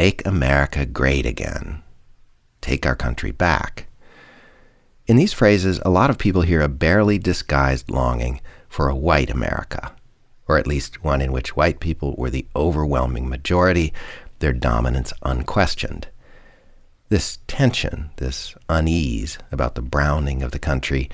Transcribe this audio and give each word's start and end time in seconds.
make 0.00 0.26
America 0.26 0.86
great 0.86 1.26
again, 1.26 1.82
take 2.62 2.86
our 2.86 2.96
country 2.96 3.30
back. 3.30 3.86
In 5.06 5.18
these 5.18 5.34
phrases, 5.34 5.78
a 5.84 5.90
lot 5.90 6.08
of 6.08 6.16
people 6.16 6.40
hear 6.40 6.62
a 6.62 6.70
barely 6.70 7.18
disguised 7.18 7.90
longing 7.90 8.40
for 8.66 8.88
a 8.88 8.96
white 8.96 9.28
America, 9.28 9.92
or 10.48 10.56
at 10.56 10.66
least 10.66 11.04
one 11.04 11.20
in 11.20 11.32
which 11.32 11.54
white 11.54 11.80
people 11.80 12.14
were 12.16 12.30
the 12.30 12.46
overwhelming 12.56 13.28
majority, 13.28 13.92
their 14.38 14.54
dominance 14.54 15.12
unquestioned. 15.22 16.08
This 17.10 17.36
tension, 17.46 18.08
this 18.16 18.54
unease 18.70 19.36
about 19.52 19.74
the 19.74 19.82
browning 19.82 20.42
of 20.42 20.52
the 20.52 20.58
country, 20.58 21.10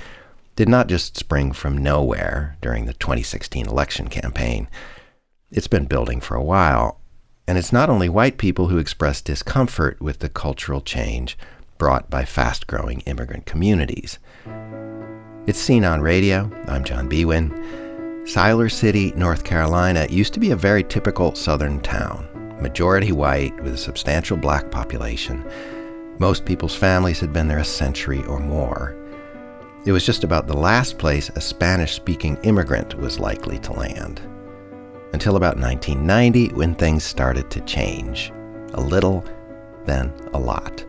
did 0.55 0.69
not 0.69 0.87
just 0.87 1.17
spring 1.17 1.51
from 1.51 1.77
nowhere 1.77 2.57
during 2.61 2.87
the 2.87 2.95
2016 2.95 3.67
election 3.67 4.07
campaign. 4.07 4.69
It's 5.51 5.67
been 5.67 5.87
building 5.87 6.21
for 6.21 6.37
a 6.37 6.45
while, 6.45 7.01
and 7.47 7.57
it's 7.57 7.73
not 7.73 7.89
only 7.89 8.09
white 8.09 8.39
people 8.39 8.69
who 8.69 8.79
express 8.79 9.21
discomfort 9.21 10.01
with 10.01 10.19
the 10.19 10.29
cultural 10.29 10.81
change 10.81 11.39
brought 11.79 12.11
by 12.11 12.25
fast 12.25 12.67
growing 12.67 13.01
immigrant 13.01 13.47
communities. 13.47 14.19
It's 15.47 15.59
seen 15.59 15.85
on 15.85 16.01
radio. 16.01 16.51
I'm 16.67 16.83
John 16.83 17.09
Biewen. 17.09 17.51
Siler 18.25 18.71
City, 18.71 19.13
North 19.13 19.45
Carolina 19.45 20.07
used 20.11 20.35
to 20.35 20.41
be 20.41 20.51
a 20.51 20.57
very 20.57 20.83
typical 20.83 21.35
southern 21.37 21.81
town, 21.81 22.27
majority 22.61 23.13
white 23.13 23.55
with 23.63 23.75
a 23.75 23.79
substantial 23.79 24.37
black 24.37 24.73
population. 24.73 25.49
Most 26.19 26.45
people's 26.45 26.75
families 26.75 27.21
had 27.21 27.33
been 27.33 27.47
there 27.47 27.59
a 27.59 27.65
century 27.65 28.25
or 28.25 28.41
more. 28.41 28.97
It 29.85 29.93
was 29.93 30.05
just 30.05 30.25
about 30.25 30.49
the 30.49 30.57
last 30.57 30.99
place 30.99 31.29
a 31.29 31.41
Spanish 31.41 31.93
speaking 31.93 32.37
immigrant 32.43 32.99
was 32.99 33.21
likely 33.21 33.61
to 33.61 33.73
land. 33.73 34.21
Until 35.13 35.37
about 35.37 35.57
1990, 35.57 36.55
when 36.55 36.75
things 36.75 37.05
started 37.05 37.51
to 37.51 37.61
change. 37.63 38.33
A 38.75 38.81
little, 38.81 39.25
then 39.85 40.13
a 40.33 40.39
lot. 40.39 40.85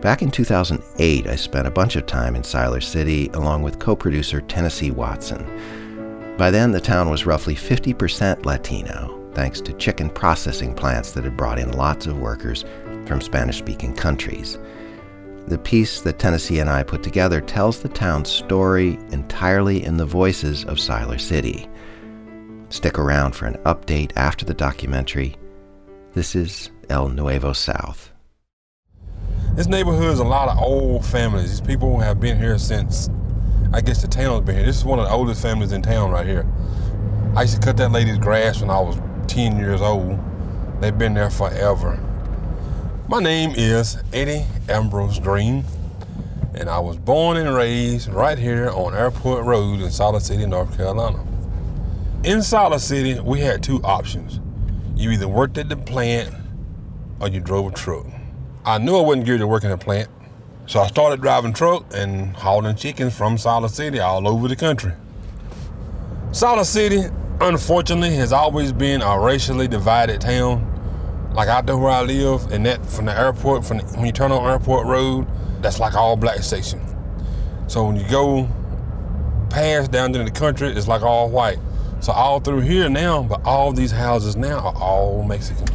Back 0.00 0.22
in 0.22 0.30
2008, 0.30 1.26
I 1.26 1.34
spent 1.34 1.66
a 1.66 1.72
bunch 1.72 1.96
of 1.96 2.06
time 2.06 2.36
in 2.36 2.42
Siler 2.42 2.82
City 2.82 3.28
along 3.34 3.62
with 3.62 3.80
co 3.80 3.96
producer 3.96 4.40
Tennessee 4.40 4.92
Watson. 4.92 5.44
By 6.38 6.52
then, 6.52 6.70
the 6.70 6.80
town 6.80 7.10
was 7.10 7.26
roughly 7.26 7.56
50% 7.56 8.46
Latino, 8.46 9.28
thanks 9.34 9.60
to 9.62 9.72
chicken 9.72 10.08
processing 10.08 10.72
plants 10.72 11.10
that 11.12 11.24
had 11.24 11.36
brought 11.36 11.58
in 11.58 11.72
lots 11.72 12.06
of 12.06 12.20
workers 12.20 12.64
from 13.06 13.20
Spanish 13.20 13.58
speaking 13.58 13.92
countries. 13.92 14.56
The 15.48 15.58
piece 15.58 16.02
that 16.02 16.20
Tennessee 16.20 16.60
and 16.60 16.70
I 16.70 16.84
put 16.84 17.02
together 17.02 17.40
tells 17.40 17.80
the 17.80 17.88
town's 17.88 18.28
story 18.28 18.98
entirely 19.10 19.82
in 19.82 19.96
the 19.96 20.06
voices 20.06 20.64
of 20.66 20.76
Siler 20.76 21.20
City. 21.20 21.68
Stick 22.70 22.98
around 22.98 23.34
for 23.34 23.46
an 23.46 23.54
update 23.64 24.12
after 24.14 24.44
the 24.44 24.52
documentary. 24.52 25.36
This 26.12 26.34
is 26.34 26.70
El 26.90 27.08
Nuevo 27.08 27.54
South. 27.54 28.12
This 29.54 29.66
neighborhood 29.66 30.12
is 30.12 30.18
a 30.18 30.24
lot 30.24 30.50
of 30.50 30.58
old 30.58 31.04
families. 31.06 31.48
These 31.48 31.66
people 31.66 31.98
have 31.98 32.20
been 32.20 32.36
here 32.36 32.58
since, 32.58 33.08
I 33.72 33.80
guess 33.80 34.02
the 34.02 34.08
town's 34.08 34.44
been 34.44 34.56
here. 34.56 34.66
This 34.66 34.76
is 34.76 34.84
one 34.84 34.98
of 34.98 35.06
the 35.06 35.10
oldest 35.12 35.40
families 35.40 35.72
in 35.72 35.80
town 35.80 36.10
right 36.10 36.26
here. 36.26 36.46
I 37.34 37.42
used 37.42 37.54
to 37.54 37.60
cut 37.60 37.78
that 37.78 37.90
lady's 37.90 38.18
grass 38.18 38.60
when 38.60 38.68
I 38.68 38.80
was 38.80 39.00
10 39.28 39.58
years 39.58 39.80
old. 39.80 40.18
They've 40.80 40.96
been 40.96 41.14
there 41.14 41.30
forever. 41.30 41.98
My 43.08 43.20
name 43.20 43.52
is 43.56 43.96
Eddie 44.12 44.44
Ambrose 44.68 45.18
Green, 45.18 45.64
and 46.54 46.68
I 46.68 46.80
was 46.80 46.98
born 46.98 47.38
and 47.38 47.54
raised 47.54 48.08
right 48.10 48.38
here 48.38 48.68
on 48.68 48.94
Airport 48.94 49.46
Road 49.46 49.80
in 49.80 49.86
Siler 49.86 50.20
City, 50.20 50.44
North 50.44 50.76
Carolina. 50.76 51.24
In 52.24 52.38
Siler 52.38 52.80
City, 52.80 53.20
we 53.20 53.38
had 53.40 53.62
two 53.62 53.80
options. 53.84 54.40
You 54.96 55.12
either 55.12 55.28
worked 55.28 55.56
at 55.56 55.68
the 55.68 55.76
plant 55.76 56.34
or 57.20 57.28
you 57.28 57.38
drove 57.38 57.68
a 57.68 57.70
truck. 57.70 58.06
I 58.64 58.78
knew 58.78 58.96
I 58.96 59.02
wasn't 59.02 59.24
geared 59.24 59.38
to 59.38 59.46
work 59.46 59.62
in 59.62 59.70
a 59.70 59.78
plant, 59.78 60.08
so 60.66 60.80
I 60.80 60.88
started 60.88 61.20
driving 61.22 61.52
truck 61.52 61.84
and 61.94 62.34
hauling 62.34 62.74
chickens 62.74 63.16
from 63.16 63.36
Siler 63.36 63.70
City 63.70 64.00
all 64.00 64.26
over 64.26 64.48
the 64.48 64.56
country. 64.56 64.94
Siler 66.30 66.64
City, 66.64 67.04
unfortunately, 67.40 68.16
has 68.16 68.32
always 68.32 68.72
been 68.72 69.00
a 69.00 69.20
racially 69.20 69.68
divided 69.68 70.20
town. 70.20 70.64
Like 71.34 71.46
out 71.46 71.66
there 71.66 71.76
where 71.76 71.92
I 71.92 72.02
live, 72.02 72.50
and 72.50 72.66
that 72.66 72.84
from 72.84 73.04
the 73.04 73.16
airport, 73.16 73.64
from 73.64 73.78
the, 73.78 73.84
when 73.96 74.06
you 74.06 74.12
turn 74.12 74.32
on 74.32 74.44
Airport 74.44 74.88
Road, 74.88 75.28
that's 75.62 75.78
like 75.78 75.94
all 75.94 76.16
black 76.16 76.40
section. 76.42 76.80
So 77.68 77.86
when 77.86 77.94
you 77.94 78.08
go 78.10 78.48
past 79.50 79.92
down 79.92 80.06
into 80.06 80.24
the 80.24 80.36
country, 80.36 80.68
it's 80.68 80.88
like 80.88 81.02
all 81.02 81.30
white. 81.30 81.60
So 82.00 82.12
all 82.12 82.40
through 82.40 82.60
here 82.60 82.88
now, 82.88 83.22
but 83.22 83.44
all 83.44 83.72
these 83.72 83.90
houses 83.90 84.36
now 84.36 84.58
are 84.58 84.76
all 84.76 85.22
Mexicans. 85.22 85.70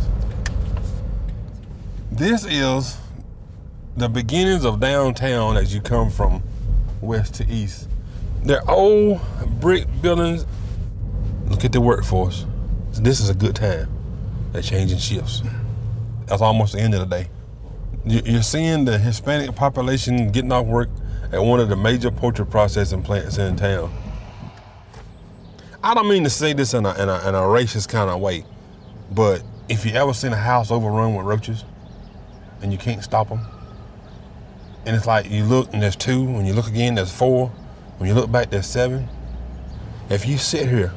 This 2.11 2.45
is 2.45 2.97
the 3.97 4.07
beginnings 4.07 4.65
of 4.65 4.79
downtown 4.79 5.57
as 5.57 5.73
you 5.73 5.81
come 5.81 6.09
from 6.09 6.41
west 7.01 7.35
to 7.35 7.47
east. 7.47 7.87
They're 8.43 8.67
old 8.69 9.21
brick 9.59 9.87
buildings. 10.01 10.45
Look 11.47 11.65
at 11.65 11.71
the 11.71 11.81
workforce. 11.81 12.45
This 12.93 13.19
is 13.19 13.29
a 13.29 13.33
good 13.33 13.55
time. 13.55 13.89
They're 14.51 14.61
changing 14.61 14.99
shifts. 14.99 15.43
That's 16.25 16.41
almost 16.41 16.73
the 16.73 16.79
end 16.79 16.93
of 16.93 17.09
the 17.09 17.17
day. 17.17 17.29
You're 18.05 18.43
seeing 18.43 18.85
the 18.85 18.97
Hispanic 18.97 19.55
population 19.55 20.31
getting 20.31 20.51
off 20.51 20.65
work 20.65 20.89
at 21.31 21.41
one 21.43 21.59
of 21.59 21.69
the 21.69 21.75
major 21.75 22.11
poultry 22.11 22.45
processing 22.45 23.01
plants 23.01 23.37
in 23.37 23.55
town. 23.55 23.91
I 25.83 25.93
don't 25.93 26.07
mean 26.07 26.23
to 26.23 26.29
say 26.29 26.53
this 26.53 26.73
in 26.73 26.85
a, 26.85 26.93
in 26.93 27.09
a, 27.09 27.27
in 27.27 27.35
a 27.35 27.41
racist 27.41 27.89
kind 27.89 28.09
of 28.09 28.21
way, 28.21 28.45
but 29.11 29.43
if 29.67 29.85
you 29.85 29.91
ever 29.93 30.13
seen 30.13 30.31
a 30.31 30.37
house 30.37 30.71
overrun 30.71 31.15
with 31.15 31.25
roaches, 31.25 31.65
and 32.63 32.71
you 32.71 32.77
can't 32.77 33.03
stop 33.03 33.29
them. 33.29 33.41
And 34.85 34.95
it's 34.95 35.05
like 35.05 35.29
you 35.29 35.43
look 35.43 35.71
and 35.73 35.83
there's 35.83 35.95
two, 35.95 36.23
when 36.23 36.45
you 36.45 36.53
look 36.53 36.67
again, 36.67 36.95
there's 36.95 37.11
four, 37.11 37.49
when 37.97 38.07
you 38.07 38.15
look 38.15 38.31
back, 38.31 38.49
there's 38.49 38.65
seven. 38.65 39.07
If 40.09 40.25
you 40.25 40.37
sit 40.37 40.67
here, 40.67 40.93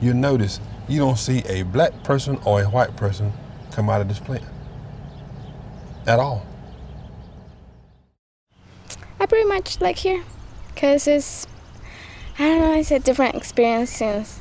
you'll 0.00 0.16
notice 0.16 0.60
you 0.88 0.98
don't 0.98 1.16
see 1.16 1.42
a 1.48 1.62
black 1.62 2.02
person 2.02 2.38
or 2.44 2.60
a 2.60 2.64
white 2.64 2.96
person 2.96 3.32
come 3.70 3.88
out 3.88 4.00
of 4.00 4.08
this 4.08 4.18
plant 4.18 4.44
at 6.06 6.18
all. 6.18 6.44
I 9.20 9.26
pretty 9.26 9.48
much 9.48 9.80
like 9.80 9.96
here 9.96 10.22
because 10.74 11.06
it's, 11.06 11.46
I 12.36 12.42
don't 12.42 12.60
know, 12.62 12.74
it's 12.74 12.90
a 12.90 12.98
different 12.98 13.36
experience 13.36 13.90
since 13.90 14.40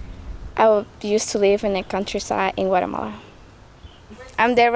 I 0.58 0.84
used 1.02 1.30
to 1.30 1.38
live 1.38 1.64
in 1.64 1.74
the 1.74 1.84
countryside 1.84 2.56
in 2.58 2.68
Guatemala. 2.68 3.20
I'm 4.40 4.56
there 4.56 4.76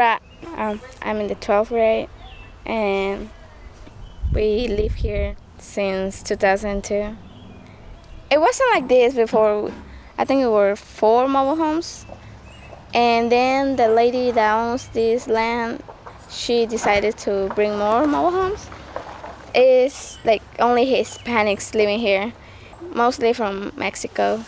um, 0.56 0.80
I'm 1.02 1.18
in 1.18 1.28
the 1.28 1.36
12th 1.36 1.70
grade, 1.70 2.10
and 2.64 3.32
we 4.32 4.68
live 4.68 4.94
here 4.94 5.36
since 5.58 6.22
2002. 6.22 7.18
It 8.30 8.40
wasn't 8.40 8.70
like 8.76 8.88
this 8.88 9.16
before. 9.16 9.72
I 10.20 10.26
think 10.26 10.44
it 10.44 10.52
were 10.52 10.76
four 10.76 11.28
mobile 11.28 11.56
homes, 11.56 12.06
and 12.94 13.32
then 13.32 13.78
the 13.78 13.88
lady 13.88 14.30
that 14.30 14.54
owns 14.60 14.90
this 14.90 15.28
land, 15.28 15.82
she 16.30 16.68
decided 16.68 17.18
to 17.20 17.52
bring 17.56 17.80
more 17.80 18.06
mobile 18.06 18.30
homes. 18.30 18.70
It's 19.56 20.24
like 20.24 20.44
only 20.60 20.86
Hispanics 20.86 21.74
living 21.74 21.98
here, 21.98 22.34
mostly 22.98 23.32
from 23.32 23.72
Mexico. 23.78 24.44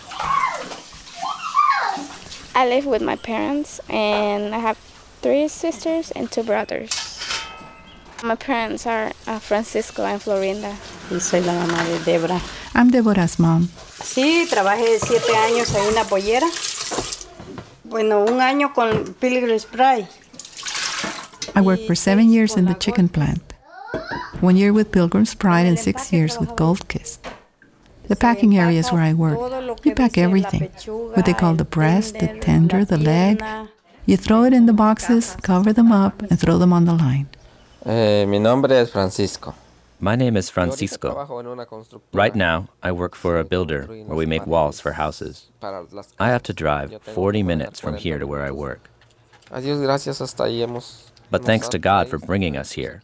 I 2.55 2.67
live 2.67 2.87
with 2.87 3.01
my 3.01 3.15
parents, 3.15 3.79
and 3.87 4.53
I 4.53 4.57
have 4.57 4.77
three 5.21 5.47
sisters 5.47 6.11
and 6.11 6.29
two 6.31 6.43
brothers. 6.43 6.89
My 8.23 8.35
parents 8.35 8.85
are 8.85 9.13
uh, 9.27 9.39
Francisco 9.39 10.03
and 10.03 10.19
Florinda. 10.19 10.75
Y 11.09 11.19
soy 11.19 11.39
la 11.41 11.53
mamá 11.53 11.85
de 11.85 11.99
Debra. 11.99 12.41
I'm 12.75 12.89
Deborah's 12.89 13.39
mom. 13.39 13.69
Sí, 14.01 14.45
trabajé 14.49 14.99
siete 14.99 15.35
años 15.37 15.73
en 15.75 15.85
una 15.93 16.03
pollera. 16.03 16.47
Bueno, 17.83 18.25
un 18.25 18.41
año 18.41 18.73
con 18.73 19.13
Pilgrim's 19.19 19.65
Pride. 19.65 20.07
I 21.55 21.61
worked 21.61 21.85
for 21.87 21.95
seven 21.95 22.29
years 22.31 22.57
in 22.57 22.65
the 22.65 22.75
chicken 22.75 23.09
plant. 23.09 23.53
One 24.41 24.57
year 24.57 24.73
with 24.73 24.91
Pilgrim's 24.91 25.35
Pride 25.35 25.65
and 25.65 25.79
six 25.79 26.11
years 26.11 26.39
with 26.39 26.55
Gold 26.55 26.87
Kist. 26.87 27.25
The 28.09 28.15
packing 28.15 28.57
area 28.57 28.79
is 28.79 28.91
where 28.91 29.03
I 29.03 29.13
work. 29.13 29.37
You 29.85 29.93
pack 29.93 30.17
everything. 30.17 30.63
What 31.13 31.25
they 31.25 31.33
call 31.33 31.53
the 31.53 31.63
breast, 31.63 32.17
the 32.19 32.39
tender, 32.39 32.83
the 32.83 32.97
leg, 32.97 33.43
you 34.07 34.17
throw 34.17 34.43
it 34.45 34.53
in 34.53 34.65
the 34.65 34.73
boxes, 34.73 35.37
cover 35.43 35.71
them 35.71 35.91
up, 35.91 36.23
and 36.23 36.39
throw 36.39 36.57
them 36.57 36.73
on 36.73 36.85
the 36.85 36.93
line. 36.93 37.27
Eh, 37.85 38.25
mi 38.25 38.39
nombre 38.39 38.71
es 38.73 38.89
Francisco. 38.89 39.53
My 39.99 40.15
name 40.15 40.35
is 40.37 40.49
Francisco. 40.49 41.09
Right 42.11 42.35
now, 42.35 42.69
I 42.81 42.91
work 42.91 43.15
for 43.15 43.37
a 43.37 43.43
builder 43.43 43.83
where 44.07 44.17
we 44.17 44.25
make 44.25 44.47
walls 44.47 44.79
for 44.79 44.93
houses. 44.93 45.47
I 45.61 46.29
have 46.29 46.41
to 46.43 46.53
drive 46.53 46.99
40 47.03 47.43
minutes 47.43 47.79
from 47.79 47.97
here 47.97 48.17
to 48.17 48.25
where 48.25 48.43
I 48.43 48.51
work. 48.51 48.89
But 51.29 51.45
thanks 51.45 51.67
to 51.69 51.77
God 51.77 52.07
for 52.09 52.17
bringing 52.17 52.57
us 52.57 52.71
here. 52.71 53.01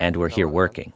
And 0.00 0.16
we're 0.16 0.28
here 0.30 0.48
working. 0.48 0.92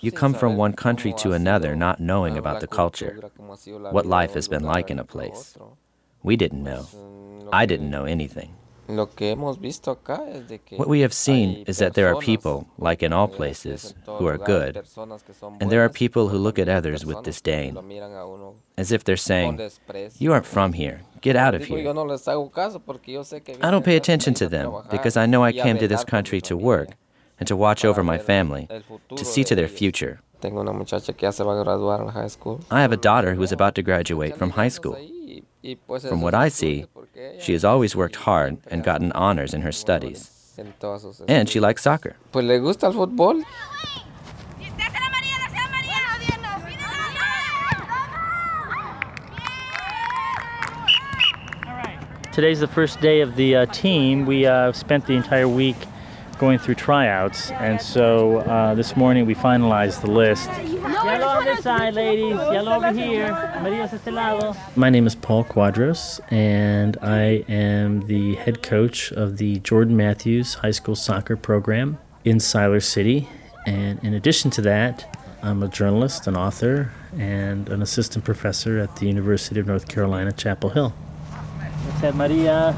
You 0.00 0.12
come 0.12 0.34
from 0.34 0.56
one 0.56 0.72
country 0.72 1.12
to 1.18 1.32
another 1.32 1.76
not 1.76 2.00
knowing 2.00 2.38
about 2.38 2.60
the 2.60 2.66
culture, 2.66 3.20
what 3.66 4.06
life 4.06 4.34
has 4.34 4.48
been 4.48 4.64
like 4.64 4.90
in 4.90 4.98
a 4.98 5.04
place. 5.04 5.56
We 6.22 6.36
didn't 6.36 6.62
know. 6.62 6.86
I 7.52 7.66
didn't 7.66 7.90
know 7.90 8.04
anything. 8.04 8.54
What 8.88 10.88
we 10.88 11.00
have 11.00 11.12
seen 11.12 11.64
is 11.66 11.76
that 11.76 11.92
there 11.92 12.08
are 12.08 12.18
people, 12.18 12.66
like 12.78 13.02
in 13.02 13.12
all 13.12 13.28
places, 13.28 13.94
who 14.06 14.26
are 14.26 14.38
good, 14.38 14.82
and 15.60 15.70
there 15.70 15.84
are 15.84 15.90
people 15.90 16.28
who 16.28 16.38
look 16.38 16.58
at 16.58 16.70
others 16.70 17.04
with 17.04 17.22
disdain, 17.22 17.76
as 18.78 18.90
if 18.90 19.04
they're 19.04 19.18
saying, 19.18 19.60
You 20.18 20.32
aren't 20.32 20.46
from 20.46 20.72
here, 20.72 21.02
get 21.20 21.36
out 21.36 21.54
of 21.54 21.66
here. 21.66 21.86
I 21.86 23.70
don't 23.70 23.84
pay 23.84 23.96
attention 23.96 24.32
to 24.34 24.48
them 24.48 24.72
because 24.90 25.18
I 25.18 25.26
know 25.26 25.44
I 25.44 25.52
came 25.52 25.76
to 25.76 25.88
this 25.88 26.04
country 26.04 26.40
to 26.42 26.56
work 26.56 26.88
and 27.38 27.46
to 27.46 27.56
watch 27.56 27.84
over 27.84 28.02
my 28.02 28.18
family, 28.18 28.68
to 29.16 29.24
see 29.24 29.44
to 29.44 29.54
their 29.54 29.68
future. 29.68 30.20
I 32.70 32.80
have 32.80 32.92
a 32.92 32.96
daughter 32.96 33.34
who 33.34 33.42
is 33.42 33.52
about 33.52 33.74
to 33.74 33.82
graduate 33.82 34.36
from 34.36 34.50
high 34.50 34.68
school. 34.68 34.96
From 36.00 36.20
what 36.20 36.34
I 36.34 36.48
see, 36.48 36.86
she 37.40 37.52
has 37.52 37.64
always 37.64 37.96
worked 37.96 38.16
hard 38.16 38.58
and 38.68 38.84
gotten 38.84 39.10
honors 39.12 39.52
in 39.52 39.62
her 39.62 39.72
studies. 39.72 40.30
And 41.26 41.48
she 41.48 41.60
likes 41.60 41.82
soccer. 41.82 42.16
Today's 52.32 52.60
the 52.60 52.68
first 52.68 53.00
day 53.00 53.20
of 53.20 53.34
the 53.34 53.56
uh, 53.56 53.66
team. 53.66 54.24
We 54.24 54.46
uh, 54.46 54.70
spent 54.70 55.06
the 55.06 55.14
entire 55.14 55.48
week 55.48 55.76
going 56.38 56.58
through 56.58 56.76
tryouts, 56.76 57.50
and 57.50 57.80
so 57.80 58.38
uh, 58.38 58.74
this 58.74 58.96
morning 58.96 59.26
we 59.26 59.34
finalized 59.34 60.00
the 60.00 60.10
list. 60.10 60.48
Yellow 60.48 61.26
on 61.26 61.44
this 61.44 61.62
side, 61.62 61.94
ladies. 61.94 62.36
Yellow 62.52 62.76
over 62.76 62.92
here. 62.92 63.26
este 63.92 64.06
lado. 64.06 64.54
My 64.76 64.88
name 64.88 65.06
is 65.06 65.14
Paul 65.14 65.44
Cuadros, 65.44 66.20
and 66.32 66.96
I 67.02 67.44
am 67.48 68.06
the 68.06 68.36
head 68.36 68.62
coach 68.62 69.10
of 69.12 69.38
the 69.38 69.58
Jordan 69.60 69.96
Matthews 69.96 70.54
High 70.54 70.70
School 70.70 70.94
Soccer 70.94 71.36
Program 71.36 71.98
in 72.24 72.36
Siler 72.38 72.82
City. 72.82 73.28
And 73.66 74.02
in 74.04 74.14
addition 74.14 74.50
to 74.52 74.62
that, 74.62 75.16
I'm 75.42 75.62
a 75.62 75.68
journalist, 75.68 76.26
an 76.26 76.36
author, 76.36 76.92
and 77.18 77.68
an 77.68 77.82
assistant 77.82 78.24
professor 78.24 78.78
at 78.78 78.96
the 78.96 79.06
University 79.06 79.60
of 79.60 79.66
North 79.66 79.88
Carolina, 79.88 80.32
Chapel 80.32 80.70
Hill. 80.70 80.94
Let's 81.86 82.00
have 82.00 82.16
Maria 82.16 82.76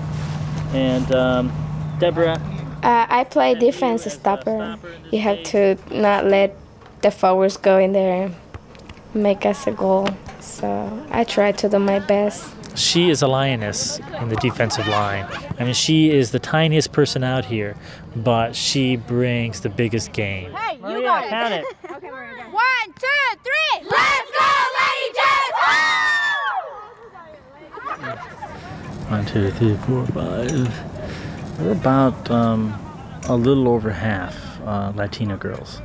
and 0.72 1.10
um, 1.12 1.52
Deborah. 1.98 2.40
Uh, 2.82 3.06
I 3.08 3.24
play 3.24 3.54
defense 3.54 4.04
stopper. 4.10 4.78
You 5.10 5.20
have 5.20 5.42
to 5.44 5.76
not 5.90 6.24
let 6.24 6.56
the 7.02 7.10
forwards 7.10 7.56
go 7.56 7.78
in 7.78 7.92
there 7.92 8.24
and 8.24 8.34
make 9.14 9.44
us 9.44 9.66
a 9.66 9.72
goal. 9.72 10.08
So 10.40 11.06
I 11.10 11.24
try 11.24 11.52
to 11.52 11.68
do 11.68 11.78
my 11.78 11.98
best. 11.98 12.54
She 12.76 13.10
is 13.10 13.20
a 13.22 13.26
lioness 13.26 13.98
in 14.20 14.28
the 14.28 14.36
defensive 14.36 14.86
line. 14.86 15.26
I 15.58 15.64
mean, 15.64 15.74
she 15.74 16.10
is 16.10 16.30
the 16.30 16.38
tiniest 16.38 16.92
person 16.92 17.24
out 17.24 17.44
here, 17.44 17.76
but 18.16 18.54
she 18.54 18.96
brings 18.96 19.60
the 19.60 19.68
biggest 19.68 20.12
game. 20.12 20.52
Hey, 20.52 20.76
you 20.76 20.82
Maria, 20.82 21.02
got 21.02 21.24
it. 21.24 21.30
Count 21.30 21.52
it. 21.54 21.66
okay, 21.96 22.10
we're 22.10 22.36
done. 22.36 22.52
One, 22.52 22.92
two, 22.98 23.36
three. 23.42 23.88
Let's 23.90 24.30
go, 24.30 24.46
Lady 24.80 25.14
Jets! 25.16 25.50
One, 29.10 29.26
two, 29.26 29.50
three, 29.50 29.76
four, 29.76 30.06
five. 30.06 30.99
We're 31.60 31.72
about 31.72 32.30
um, 32.30 32.74
a 33.28 33.36
little 33.36 33.68
over 33.68 33.90
half 33.90 34.60
uh, 34.62 34.92
Latina 34.94 35.36
girls 35.36 35.80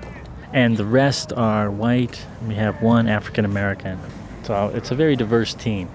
and 0.56 0.77
the 0.77 0.86
rest 0.86 1.33
are 1.33 1.69
white. 1.69 2.25
We 2.48 2.56
have 2.56 2.81
one 2.81 3.10
African 3.10 3.44
American. 3.44 4.00
So 4.44 4.72
it's 4.74 4.89
a 4.89 4.95
very 4.95 5.18
diverse 5.18 5.54
team. 5.54 5.89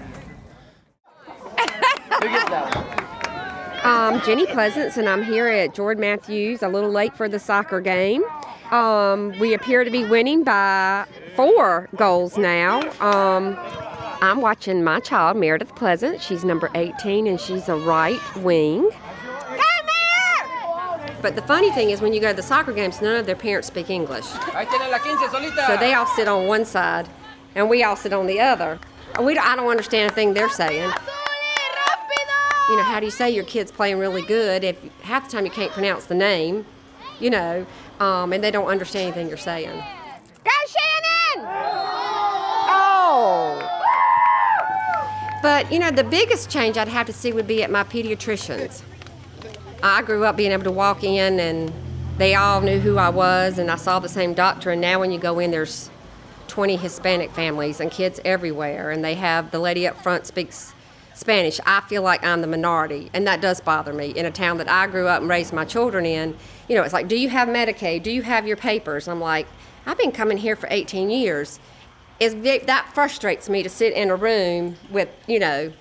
I'm 3.83 4.21
Jenny 4.25 4.45
Pleasance, 4.45 4.97
and 4.97 5.09
I'm 5.09 5.23
here 5.23 5.47
at 5.47 5.73
Jordan 5.73 6.01
Matthews, 6.01 6.61
a 6.61 6.67
little 6.67 6.91
late 6.91 7.17
for 7.17 7.27
the 7.27 7.39
soccer 7.39 7.81
game. 7.81 8.23
Um, 8.69 9.37
we 9.39 9.55
appear 9.55 9.83
to 9.83 9.89
be 9.89 10.05
winning 10.05 10.43
by 10.43 11.07
four 11.35 11.89
goals 11.95 12.37
now. 12.37 12.81
Um, 12.99 13.57
I'm 14.21 14.41
watching 14.41 14.83
my 14.83 14.99
child, 14.99 15.37
Meredith 15.37 15.75
Pleasance. 15.75 16.21
She's 16.23 16.45
number 16.45 16.69
18, 16.75 17.25
and 17.25 17.41
she's 17.41 17.67
a 17.67 17.75
right 17.75 18.19
wing. 18.37 18.91
But 21.21 21.35
the 21.35 21.41
funny 21.43 21.71
thing 21.71 21.91
is, 21.91 22.01
when 22.01 22.13
you 22.13 22.19
go 22.19 22.29
to 22.29 22.35
the 22.35 22.41
soccer 22.41 22.73
games, 22.73 23.01
none 23.01 23.15
of 23.15 23.25
their 23.25 23.35
parents 23.35 23.67
speak 23.67 23.89
English. 23.89 24.25
So 24.25 25.77
they 25.79 25.93
all 25.93 26.07
sit 26.07 26.27
on 26.27 26.47
one 26.47 26.65
side, 26.65 27.07
and 27.55 27.69
we 27.69 27.83
all 27.83 27.95
sit 27.95 28.11
on 28.13 28.25
the 28.25 28.39
other. 28.39 28.79
We 29.19 29.37
I 29.37 29.55
don't 29.55 29.69
understand 29.69 30.11
a 30.11 30.13
thing 30.13 30.33
they're 30.33 30.49
saying. 30.49 30.91
You 32.69 32.77
know, 32.77 32.83
how 32.83 32.99
do 33.01 33.05
you 33.05 33.11
say 33.11 33.29
your 33.29 33.43
kid's 33.43 33.71
playing 33.71 33.99
really 33.99 34.21
good 34.21 34.63
if 34.63 34.81
half 35.01 35.25
the 35.25 35.31
time 35.31 35.45
you 35.45 35.51
can't 35.51 35.71
pronounce 35.73 36.05
the 36.05 36.15
name, 36.15 36.65
you 37.19 37.29
know, 37.29 37.65
um, 37.99 38.31
and 38.31 38.41
they 38.41 38.49
don't 38.49 38.67
understand 38.67 39.07
anything 39.07 39.27
you're 39.27 39.37
saying? 39.37 39.69
Go, 39.69 40.51
Shannon! 40.67 41.47
Oh! 42.69 43.61
But, 45.41 45.69
you 45.69 45.79
know, 45.79 45.91
the 45.91 46.05
biggest 46.05 46.49
change 46.49 46.77
I'd 46.77 46.87
have 46.87 47.07
to 47.07 47.13
see 47.13 47.33
would 47.33 47.47
be 47.47 47.61
at 47.61 47.69
my 47.69 47.83
pediatrician's. 47.83 48.83
I 49.83 50.03
grew 50.03 50.25
up 50.25 50.37
being 50.37 50.51
able 50.51 50.63
to 50.65 50.71
walk 50.71 51.03
in 51.03 51.39
and 51.39 51.73
they 52.17 52.35
all 52.35 52.61
knew 52.61 52.79
who 52.79 52.97
I 52.97 53.09
was 53.09 53.57
and 53.57 53.71
I 53.71 53.77
saw 53.77 53.99
the 53.99 54.09
same 54.09 54.33
doctor 54.33 54.71
and 54.71 54.81
now 54.81 54.99
when 54.99 55.11
you 55.11 55.19
go 55.19 55.39
in 55.39 55.49
there's 55.49 55.89
20 56.49 56.75
Hispanic 56.75 57.31
families 57.31 57.79
and 57.79 57.89
kids 57.89 58.19
everywhere 58.23 58.91
and 58.91 59.03
they 59.03 59.15
have 59.15 59.49
the 59.51 59.59
lady 59.59 59.87
up 59.87 59.97
front 60.03 60.27
speaks 60.27 60.73
Spanish. 61.15 61.59
I 61.65 61.81
feel 61.81 62.03
like 62.03 62.23
I'm 62.23 62.41
the 62.41 62.47
minority 62.47 63.09
and 63.13 63.25
that 63.25 63.41
does 63.41 63.59
bother 63.59 63.93
me 63.93 64.09
in 64.09 64.25
a 64.25 64.31
town 64.31 64.57
that 64.57 64.69
I 64.69 64.85
grew 64.85 65.07
up 65.07 65.21
and 65.21 65.29
raised 65.29 65.51
my 65.51 65.65
children 65.65 66.05
in. 66.05 66.37
You 66.67 66.75
know, 66.75 66.83
it's 66.83 66.93
like, 66.93 67.07
do 67.07 67.17
you 67.17 67.29
have 67.29 67.47
Medicaid? 67.47 68.03
Do 68.03 68.11
you 68.11 68.21
have 68.21 68.45
your 68.45 68.57
papers? 68.57 69.07
I'm 69.07 69.19
like, 69.19 69.47
I've 69.85 69.97
been 69.97 70.11
coming 70.11 70.37
here 70.37 70.55
for 70.55 70.67
18 70.69 71.09
years. 71.09 71.59
It's, 72.19 72.35
that 72.67 72.91
frustrates 72.93 73.49
me 73.49 73.63
to 73.63 73.69
sit 73.69 73.93
in 73.93 74.11
a 74.11 74.15
room 74.15 74.75
with, 74.91 75.09
you 75.27 75.39
know, 75.39 75.73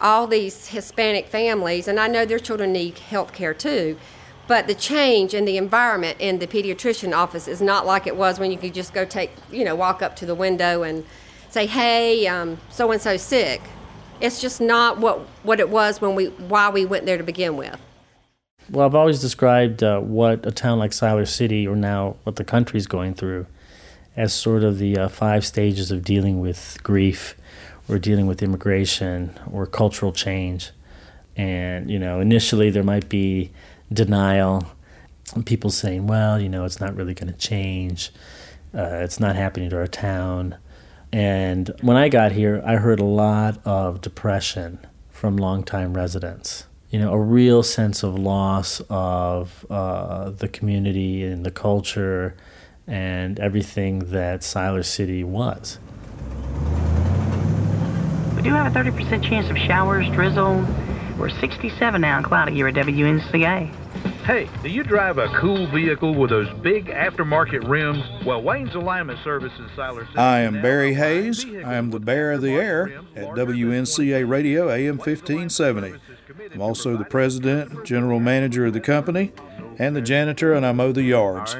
all 0.00 0.26
these 0.26 0.68
Hispanic 0.68 1.26
families, 1.26 1.86
and 1.86 2.00
I 2.00 2.06
know 2.06 2.24
their 2.24 2.38
children 2.38 2.72
need 2.72 2.98
health 2.98 3.32
care 3.32 3.54
too, 3.54 3.98
but 4.46 4.66
the 4.66 4.74
change 4.74 5.34
in 5.34 5.44
the 5.44 5.56
environment 5.56 6.16
in 6.20 6.38
the 6.38 6.46
pediatrician 6.46 7.16
office 7.16 7.46
is 7.46 7.60
not 7.60 7.86
like 7.86 8.06
it 8.06 8.16
was 8.16 8.40
when 8.40 8.50
you 8.50 8.58
could 8.58 8.74
just 8.74 8.92
go 8.92 9.04
take, 9.04 9.30
you 9.50 9.64
know, 9.64 9.76
walk 9.76 10.02
up 10.02 10.16
to 10.16 10.26
the 10.26 10.34
window 10.34 10.82
and 10.82 11.04
say, 11.50 11.66
hey, 11.66 12.24
so 12.70 12.90
and 12.90 13.00
so 13.00 13.16
sick. 13.16 13.60
It's 14.20 14.40
just 14.40 14.60
not 14.60 14.98
what, 14.98 15.20
what 15.44 15.60
it 15.60 15.70
was 15.70 16.00
when 16.00 16.14
we, 16.14 16.26
why 16.26 16.68
we 16.68 16.84
went 16.84 17.06
there 17.06 17.16
to 17.16 17.22
begin 17.22 17.56
with. 17.56 17.78
Well, 18.70 18.86
I've 18.86 18.94
always 18.94 19.20
described 19.20 19.82
uh, 19.82 20.00
what 20.00 20.46
a 20.46 20.50
town 20.50 20.78
like 20.78 20.92
Siler 20.92 21.26
City, 21.26 21.66
or 21.66 21.74
now 21.74 22.16
what 22.24 22.36
the 22.36 22.44
country's 22.44 22.86
going 22.86 23.14
through, 23.14 23.46
as 24.16 24.32
sort 24.32 24.62
of 24.62 24.78
the 24.78 24.96
uh, 24.96 25.08
five 25.08 25.44
stages 25.46 25.90
of 25.90 26.04
dealing 26.04 26.40
with 26.40 26.78
grief 26.82 27.36
we're 27.90 27.98
dealing 27.98 28.28
with 28.28 28.40
immigration 28.40 29.36
or 29.50 29.66
cultural 29.66 30.12
change. 30.12 30.70
And, 31.36 31.90
you 31.90 31.98
know, 31.98 32.20
initially 32.20 32.70
there 32.70 32.84
might 32.84 33.08
be 33.08 33.50
denial, 33.92 34.64
people 35.44 35.70
saying, 35.70 36.06
well, 36.06 36.40
you 36.40 36.48
know, 36.48 36.64
it's 36.64 36.80
not 36.80 36.94
really 36.94 37.14
going 37.14 37.32
to 37.32 37.38
change, 37.38 38.12
uh, 38.72 39.00
it's 39.02 39.18
not 39.18 39.34
happening 39.34 39.70
to 39.70 39.76
our 39.76 39.88
town. 39.88 40.56
And 41.12 41.72
when 41.82 41.96
I 41.96 42.08
got 42.08 42.32
here, 42.32 42.62
I 42.64 42.76
heard 42.76 43.00
a 43.00 43.04
lot 43.04 43.58
of 43.64 44.00
depression 44.00 44.78
from 45.10 45.36
longtime 45.36 45.94
residents. 45.94 46.66
You 46.90 47.00
know, 47.00 47.12
a 47.12 47.20
real 47.20 47.62
sense 47.64 48.04
of 48.04 48.16
loss 48.16 48.80
of 48.88 49.66
uh, 49.68 50.30
the 50.30 50.48
community 50.48 51.24
and 51.24 51.44
the 51.44 51.50
culture 51.50 52.36
and 52.86 53.38
everything 53.40 54.10
that 54.10 54.40
Siler 54.40 54.84
City 54.84 55.24
was. 55.24 55.78
We 58.40 58.48
do 58.48 58.54
have 58.54 58.74
a 58.74 58.78
30% 58.78 59.22
chance 59.22 59.50
of 59.50 59.58
showers, 59.58 60.08
drizzle. 60.14 60.66
We're 61.18 61.28
67 61.28 62.00
now 62.00 62.16
and 62.16 62.24
cloudy 62.24 62.54
here 62.54 62.68
at 62.68 62.74
WNCA. 62.74 63.70
Hey, 64.24 64.48
do 64.62 64.70
you 64.70 64.82
drive 64.82 65.18
a 65.18 65.28
cool 65.38 65.66
vehicle 65.70 66.14
with 66.14 66.30
those 66.30 66.48
big 66.62 66.86
aftermarket 66.86 67.68
rims? 67.68 68.02
Well, 68.24 68.42
Wayne's 68.42 68.74
Alignment 68.74 69.18
Services 69.22 69.70
Siler 69.76 70.06
City. 70.06 70.16
I 70.16 70.40
am 70.40 70.62
Barry 70.62 70.94
Hayes. 70.94 71.44
I 71.44 71.74
am 71.74 71.90
the 71.90 72.00
bear 72.00 72.32
of 72.32 72.40
the 72.40 72.54
air 72.54 73.02
at 73.14 73.26
WNCA 73.34 74.26
Radio 74.26 74.70
AM 74.70 74.96
1570. 74.96 75.96
I'm 76.54 76.62
also 76.62 76.96
the 76.96 77.04
president, 77.04 77.84
general 77.84 78.20
manager 78.20 78.64
of 78.64 78.72
the 78.72 78.80
company, 78.80 79.32
and 79.78 79.94
the 79.94 80.00
janitor, 80.00 80.54
and 80.54 80.64
I 80.64 80.72
mow 80.72 80.92
the 80.92 81.02
yards. 81.02 81.54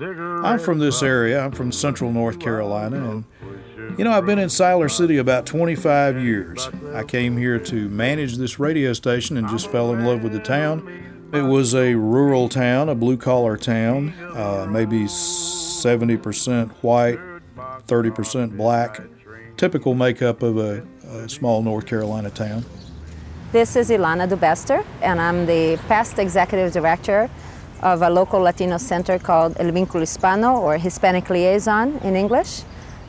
I'm 0.00 0.58
from 0.58 0.80
this 0.80 1.04
area. 1.04 1.40
I'm 1.40 1.52
from 1.52 1.70
central 1.70 2.10
North 2.10 2.40
Carolina, 2.40 3.10
and 3.10 3.24
you 3.96 4.04
know, 4.04 4.12
I've 4.12 4.26
been 4.26 4.38
in 4.38 4.48
Siler 4.48 4.90
City 4.90 5.18
about 5.18 5.46
25 5.46 6.22
years. 6.22 6.68
I 6.92 7.04
came 7.04 7.36
here 7.36 7.58
to 7.60 7.88
manage 7.88 8.36
this 8.36 8.58
radio 8.58 8.92
station 8.92 9.36
and 9.36 9.48
just 9.48 9.70
fell 9.70 9.92
in 9.92 10.04
love 10.04 10.22
with 10.22 10.32
the 10.32 10.40
town. 10.40 11.30
It 11.32 11.42
was 11.42 11.74
a 11.74 11.94
rural 11.94 12.48
town, 12.48 12.88
a 12.88 12.94
blue 12.94 13.16
collar 13.16 13.56
town, 13.56 14.12
uh, 14.34 14.66
maybe 14.70 15.04
70% 15.04 16.70
white, 16.82 17.18
30% 17.86 18.56
black, 18.56 19.00
typical 19.56 19.94
makeup 19.94 20.42
of 20.42 20.58
a, 20.58 20.86
a 21.08 21.28
small 21.28 21.62
North 21.62 21.86
Carolina 21.86 22.30
town. 22.30 22.64
This 23.52 23.76
is 23.76 23.90
Ilana 23.90 24.28
Dubester, 24.28 24.84
and 25.02 25.20
I'm 25.20 25.46
the 25.46 25.78
past 25.86 26.18
executive 26.18 26.72
director 26.72 27.30
of 27.82 28.02
a 28.02 28.10
local 28.10 28.40
Latino 28.40 28.78
center 28.78 29.18
called 29.18 29.56
El 29.60 29.70
Vínculo 29.70 30.00
Hispano, 30.00 30.56
or 30.60 30.78
Hispanic 30.78 31.30
Liaison 31.30 31.98
in 31.98 32.16
English. 32.16 32.62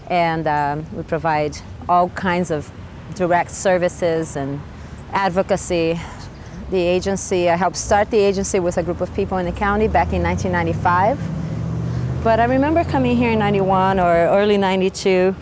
And 0.07 0.47
um, 0.47 0.85
we 0.95 1.03
provide 1.03 1.57
all 1.89 2.09
kinds 2.09 2.51
of 2.51 2.71
direct 3.15 3.51
services 3.51 4.35
and 4.35 4.61
advocacy. 5.11 5.99
The 6.71 6.79
agency, 6.79 7.49
I 7.49 7.55
helped 7.55 7.77
start 7.77 8.09
the 8.09 8.17
agency 8.17 8.59
with 8.59 8.77
a 8.77 8.83
group 8.83 9.01
of 9.01 9.13
people 9.13 9.37
in 9.37 9.45
the 9.45 9.51
county 9.51 9.87
back 9.87 10.13
in 10.13 10.23
1995. 10.23 11.19
But 12.23 12.39
I 12.39 12.45
remember 12.45 12.83
coming 12.83 13.15
here 13.15 13.31
in 13.31 13.39
91 13.39 13.99
or 13.99 14.11
early 14.11 14.57
92, 14.57 15.35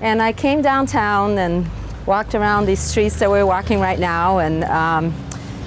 and 0.00 0.22
I 0.22 0.32
came 0.32 0.62
downtown 0.62 1.36
and 1.38 1.68
walked 2.06 2.34
around 2.34 2.66
these 2.66 2.80
streets 2.80 3.18
that 3.18 3.28
we're 3.28 3.46
walking 3.46 3.80
right 3.80 3.98
now, 3.98 4.38
and 4.38 4.64
um, 4.64 5.14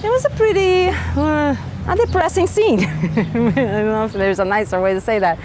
it 0.03 0.09
was 0.09 0.25
a 0.25 0.29
pretty 0.31 0.87
uh, 0.87 1.55
a 1.87 1.95
depressing 1.95 2.47
scene. 2.47 2.79
I 2.83 3.23
don't 3.33 3.55
know 3.55 4.05
if 4.05 4.13
there's 4.13 4.39
a 4.39 4.45
nicer 4.45 4.81
way 4.81 4.93
to 4.93 5.01
say 5.01 5.19
that. 5.19 5.37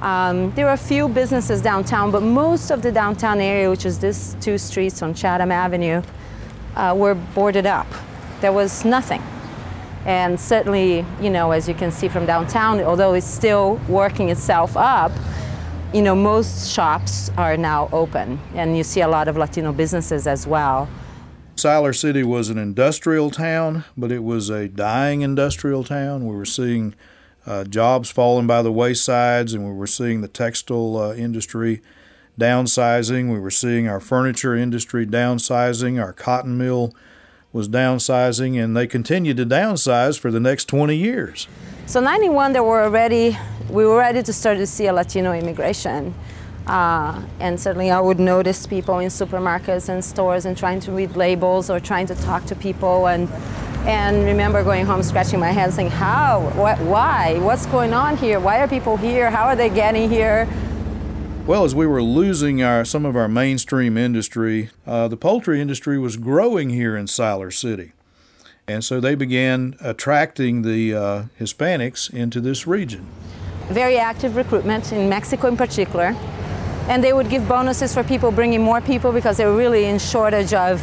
Um, 0.00 0.50
there 0.54 0.64
were 0.64 0.72
a 0.72 0.76
few 0.78 1.08
businesses 1.08 1.60
downtown, 1.60 2.10
but 2.10 2.22
most 2.22 2.70
of 2.70 2.80
the 2.80 2.90
downtown 2.90 3.40
area, 3.40 3.68
which 3.68 3.84
is 3.84 3.98
these 3.98 4.34
two 4.40 4.56
streets 4.56 5.02
on 5.02 5.12
Chatham 5.12 5.52
Avenue, 5.52 6.02
uh, 6.74 6.94
were 6.96 7.14
boarded 7.14 7.66
up. 7.66 7.86
There 8.40 8.52
was 8.52 8.84
nothing. 8.84 9.22
And 10.06 10.40
certainly, 10.40 11.04
you 11.20 11.28
know, 11.28 11.50
as 11.50 11.68
you 11.68 11.74
can 11.74 11.92
see 11.92 12.08
from 12.08 12.24
downtown, 12.24 12.80
although 12.80 13.12
it's 13.12 13.26
still 13.26 13.78
working 13.88 14.30
itself 14.30 14.74
up, 14.76 15.12
you 15.92 16.00
know, 16.00 16.14
most 16.14 16.72
shops 16.72 17.30
are 17.36 17.56
now 17.56 17.90
open, 17.92 18.40
and 18.54 18.76
you 18.76 18.84
see 18.84 19.02
a 19.02 19.08
lot 19.08 19.28
of 19.28 19.36
Latino 19.36 19.72
businesses 19.72 20.26
as 20.26 20.46
well. 20.46 20.88
Siler 21.56 21.94
City 21.94 22.22
was 22.22 22.48
an 22.48 22.56
industrial 22.56 23.30
town, 23.30 23.84
but 23.96 24.10
it 24.10 24.22
was 24.22 24.48
a 24.48 24.68
dying 24.68 25.20
industrial 25.20 25.84
town. 25.84 26.26
We 26.26 26.34
were 26.34 26.46
seeing 26.46 26.94
uh, 27.50 27.64
jobs 27.64 28.10
falling 28.10 28.46
by 28.46 28.62
the 28.62 28.70
waysides, 28.70 29.54
and 29.54 29.66
we 29.66 29.72
were 29.72 29.86
seeing 29.86 30.20
the 30.20 30.28
textile 30.28 30.96
uh, 30.96 31.14
industry 31.14 31.82
downsizing. 32.38 33.32
We 33.32 33.40
were 33.40 33.50
seeing 33.50 33.88
our 33.88 33.98
furniture 33.98 34.54
industry 34.54 35.04
downsizing. 35.04 36.00
Our 36.00 36.12
cotton 36.12 36.56
mill 36.56 36.94
was 37.52 37.68
downsizing, 37.68 38.62
and 38.62 38.76
they 38.76 38.86
continued 38.86 39.36
to 39.38 39.46
downsize 39.46 40.16
for 40.16 40.30
the 40.30 40.38
next 40.38 40.66
20 40.66 40.94
years. 40.94 41.48
So 41.86 41.98
91, 41.98 42.52
there 42.52 42.62
were 42.62 42.84
already 42.84 43.36
we 43.68 43.84
were 43.84 43.96
ready 43.96 44.22
to 44.22 44.32
start 44.32 44.58
to 44.58 44.66
see 44.66 44.86
a 44.86 44.92
Latino 44.92 45.32
immigration. 45.32 46.14
Uh, 46.68 47.20
and 47.40 47.58
certainly 47.58 47.90
I 47.90 48.00
would 48.00 48.20
notice 48.20 48.64
people 48.64 49.00
in 49.00 49.08
supermarkets 49.08 49.88
and 49.88 50.04
stores 50.04 50.46
and 50.46 50.56
trying 50.56 50.78
to 50.80 50.92
read 50.92 51.16
labels 51.16 51.68
or 51.68 51.80
trying 51.80 52.06
to 52.06 52.14
talk 52.14 52.44
to 52.46 52.54
people 52.54 53.08
and 53.08 53.28
and 53.86 54.24
remember 54.24 54.62
going 54.62 54.84
home 54.84 55.02
scratching 55.02 55.40
my 55.40 55.52
head 55.52 55.72
saying 55.72 55.90
how? 55.90 56.40
What 56.54 56.78
why? 56.80 57.38
What's 57.38 57.66
going 57.66 57.94
on 57.94 58.16
here? 58.16 58.38
Why 58.38 58.60
are 58.60 58.68
people 58.68 58.96
here? 58.96 59.30
How 59.30 59.44
are 59.44 59.56
they 59.56 59.70
getting 59.70 60.10
here? 60.10 60.46
Well, 61.46 61.64
as 61.64 61.74
we 61.74 61.86
were 61.86 62.02
losing 62.02 62.62
our 62.62 62.84
some 62.84 63.06
of 63.06 63.16
our 63.16 63.28
mainstream 63.28 63.96
industry, 63.96 64.70
uh, 64.86 65.08
the 65.08 65.16
poultry 65.16 65.60
industry 65.60 65.98
was 65.98 66.16
growing 66.16 66.70
here 66.70 66.96
in 66.96 67.06
Siler 67.06 67.52
City, 67.52 67.92
and 68.68 68.84
so 68.84 69.00
they 69.00 69.14
began 69.14 69.74
attracting 69.80 70.62
the 70.62 70.94
uh, 70.94 71.22
Hispanics 71.40 72.12
into 72.12 72.40
this 72.40 72.66
region. 72.66 73.06
Very 73.68 73.98
active 73.98 74.36
recruitment 74.36 74.92
in 74.92 75.08
Mexico, 75.08 75.48
in 75.48 75.56
particular, 75.56 76.14
and 76.88 77.02
they 77.02 77.12
would 77.12 77.30
give 77.30 77.48
bonuses 77.48 77.94
for 77.94 78.04
people 78.04 78.30
bringing 78.30 78.62
more 78.62 78.80
people 78.80 79.10
because 79.10 79.38
they 79.38 79.46
were 79.46 79.56
really 79.56 79.86
in 79.86 79.98
shortage 79.98 80.52
of 80.52 80.82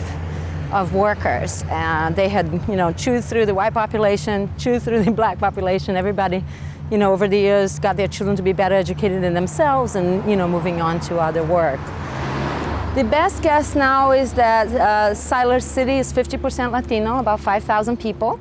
of 0.72 0.94
workers. 0.94 1.64
And 1.70 2.16
they 2.16 2.30
had, 2.30 2.52
you 2.68 2.76
know, 2.76 2.92
chewed 2.92 3.24
through 3.24 3.46
the 3.46 3.54
white 3.54 3.74
population, 3.74 4.50
chewed 4.58 4.82
through 4.84 5.04
the 5.04 5.12
black 5.22 5.40
population. 5.40 5.96
Everybody 5.96 6.44
you 6.92 6.98
know, 6.98 7.12
over 7.12 7.28
the 7.28 7.38
years 7.38 7.80
got 7.80 7.98
their 7.98 8.08
children 8.08 8.36
to 8.38 8.44
be 8.44 8.54
better 8.54 8.76
educated 8.76 9.22
than 9.22 9.34
themselves 9.34 9.96
and, 9.96 10.28
you 10.30 10.36
know, 10.36 10.48
moving 10.48 10.80
on 10.82 11.00
to 11.02 11.20
other 11.20 11.44
work. 11.44 11.80
The 12.96 13.04
best 13.04 13.44
guess 13.44 13.76
now 13.76 14.12
is 14.12 14.34
that 14.34 14.68
uh, 14.68 15.14
Siler 15.14 15.62
City 15.62 15.98
is 15.98 16.12
50% 16.12 16.72
Latino, 16.72 17.20
about 17.20 17.40
5,000 17.40 17.98
people. 17.98 18.40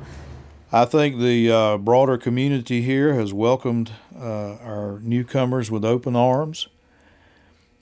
I 0.71 0.85
think 0.85 1.19
the 1.19 1.51
uh, 1.51 1.77
broader 1.77 2.17
community 2.17 2.81
here 2.81 3.13
has 3.13 3.33
welcomed 3.33 3.91
uh, 4.17 4.55
our 4.55 4.99
newcomers 5.03 5.69
with 5.69 5.85
open 5.85 6.15
arms. 6.15 6.67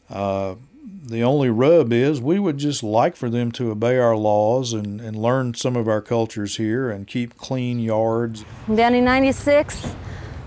Uh, 0.10 0.56
the 0.86 1.24
only 1.24 1.50
rub 1.50 1.94
is 1.94 2.20
we 2.20 2.40
would 2.40 2.58
just 2.58 2.84
like 2.84 3.16
for 3.16 3.30
them 3.30 3.52
to 3.54 3.72
obey 3.72 3.98
our 3.98 4.16
laws 4.16 4.74
and, 4.74 5.00
and 5.00 5.16
learn 5.16 5.54
some 5.54 5.76
of 5.76 5.88
our 5.88 6.02
cultures 6.02 6.58
here 6.58 6.90
and 6.90 7.08
keep 7.08 7.38
clean 7.38 7.80
yards. 7.80 8.46
Then 8.68 8.96
in 8.96 9.06
96, 9.06 9.96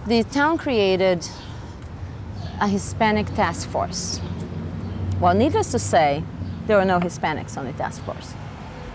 the 0.07 0.25
town 0.25 0.59
created 0.59 1.27
a 2.61 2.69
Hispanic 2.69 3.27
task 3.35 3.69
force. 3.69 4.21
Well, 5.21 5.35
needless 5.35 5.71
to 5.73 5.79
say, 5.79 6.23
there 6.67 6.77
were 6.77 6.85
no 6.85 7.01
Hispanics 7.01 7.57
on 7.57 7.65
the 7.65 7.73
task 7.73 8.03
force. 8.05 8.35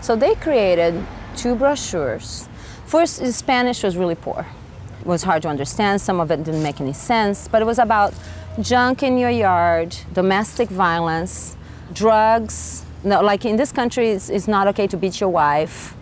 So 0.00 0.16
they 0.16 0.34
created 0.34 1.04
two 1.36 1.54
brochures. 1.54 2.48
First, 2.86 3.24
Spanish 3.32 3.82
was 3.82 3.96
really 3.96 4.14
poor. 4.14 4.46
It 5.00 5.06
was 5.06 5.22
hard 5.22 5.42
to 5.42 5.48
understand, 5.48 6.00
some 6.00 6.20
of 6.20 6.30
it 6.30 6.44
didn't 6.44 6.62
make 6.62 6.80
any 6.80 6.92
sense, 6.92 7.48
but 7.48 7.62
it 7.62 7.64
was 7.64 7.78
about 7.78 8.14
junk 8.60 9.02
in 9.02 9.18
your 9.18 9.30
yard, 9.30 9.96
domestic 10.12 10.68
violence, 10.68 11.56
drugs. 11.92 12.84
No, 13.02 13.20
like 13.20 13.44
in 13.44 13.56
this 13.56 13.72
country, 13.72 14.10
it's, 14.10 14.30
it's 14.30 14.48
not 14.48 14.66
okay 14.68 14.86
to 14.86 14.96
beat 14.96 15.20
your 15.20 15.28
wife. 15.28 15.96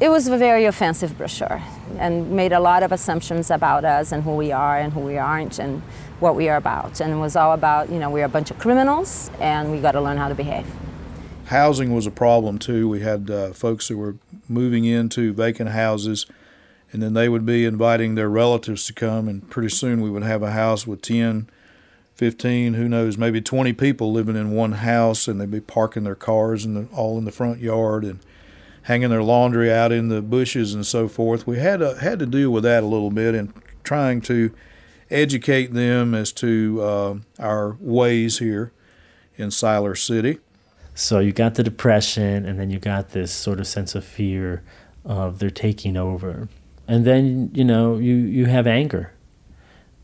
It 0.00 0.08
was 0.08 0.26
a 0.26 0.36
very 0.36 0.64
offensive 0.64 1.16
brochure 1.16 1.62
and 1.98 2.32
made 2.32 2.52
a 2.52 2.58
lot 2.58 2.82
of 2.82 2.90
assumptions 2.90 3.50
about 3.50 3.84
us 3.84 4.10
and 4.10 4.24
who 4.24 4.34
we 4.34 4.50
are 4.50 4.78
and 4.78 4.92
who 4.92 5.00
we 5.00 5.16
aren't 5.16 5.58
and 5.58 5.80
what 6.18 6.34
we 6.34 6.48
are 6.48 6.56
about. 6.56 7.00
And 7.00 7.12
it 7.12 7.16
was 7.16 7.36
all 7.36 7.52
about, 7.52 7.90
you 7.90 7.98
know, 7.98 8.10
we're 8.10 8.24
a 8.24 8.28
bunch 8.28 8.50
of 8.50 8.58
criminals 8.58 9.30
and 9.40 9.70
we 9.70 9.80
got 9.80 9.92
to 9.92 10.00
learn 10.00 10.16
how 10.16 10.28
to 10.28 10.34
behave. 10.34 10.66
Housing 11.46 11.94
was 11.94 12.06
a 12.06 12.10
problem 12.10 12.58
too. 12.58 12.88
We 12.88 13.00
had 13.00 13.30
uh, 13.30 13.52
folks 13.52 13.88
who 13.88 13.98
were 13.98 14.16
moving 14.48 14.84
into 14.84 15.32
vacant 15.32 15.70
houses 15.70 16.26
and 16.92 17.02
then 17.02 17.14
they 17.14 17.28
would 17.28 17.46
be 17.46 17.64
inviting 17.64 18.14
their 18.14 18.28
relatives 18.28 18.86
to 18.86 18.92
come 18.92 19.28
and 19.28 19.48
pretty 19.50 19.68
soon 19.68 20.00
we 20.00 20.10
would 20.10 20.22
have 20.22 20.42
a 20.42 20.52
house 20.52 20.86
with 20.86 21.02
10 21.02 21.48
15 22.14 22.74
who 22.74 22.88
knows 22.88 23.16
maybe 23.16 23.40
20 23.40 23.72
people 23.72 24.12
living 24.12 24.36
in 24.36 24.52
one 24.52 24.72
house 24.72 25.26
and 25.26 25.40
they'd 25.40 25.50
be 25.50 25.60
parking 25.60 26.04
their 26.04 26.14
cars 26.14 26.64
in 26.64 26.74
the, 26.74 26.86
all 26.94 27.18
in 27.18 27.24
the 27.24 27.32
front 27.32 27.58
yard 27.58 28.04
and 28.04 28.20
hanging 28.82 29.10
their 29.10 29.22
laundry 29.22 29.72
out 29.72 29.92
in 29.92 30.08
the 30.08 30.20
bushes 30.20 30.74
and 30.74 30.86
so 30.86 31.08
forth. 31.08 31.46
We 31.46 31.58
had 31.58 31.80
to, 31.80 31.96
had 31.96 32.18
to 32.18 32.26
deal 32.26 32.50
with 32.50 32.64
that 32.64 32.82
a 32.82 32.86
little 32.86 33.10
bit 33.10 33.34
and 33.34 33.52
trying 33.82 34.20
to 34.22 34.52
educate 35.10 35.72
them 35.72 36.14
as 36.14 36.32
to 36.32 36.80
uh, 36.82 37.14
our 37.38 37.76
ways 37.80 38.38
here 38.38 38.72
in 39.36 39.48
Siler 39.48 39.96
City. 39.96 40.38
So 40.94 41.20
you 41.20 41.32
got 41.32 41.54
the 41.54 41.62
depression, 41.62 42.44
and 42.44 42.58
then 42.58 42.70
you 42.70 42.78
got 42.78 43.10
this 43.10 43.32
sort 43.32 43.60
of 43.60 43.66
sense 43.66 43.94
of 43.94 44.04
fear 44.04 44.62
of 45.04 45.38
they're 45.38 45.50
taking 45.50 45.96
over, 45.96 46.48
and 46.88 47.04
then 47.04 47.50
you 47.54 47.64
know 47.64 47.96
you 47.96 48.14
you 48.14 48.46
have 48.46 48.66
anger, 48.66 49.12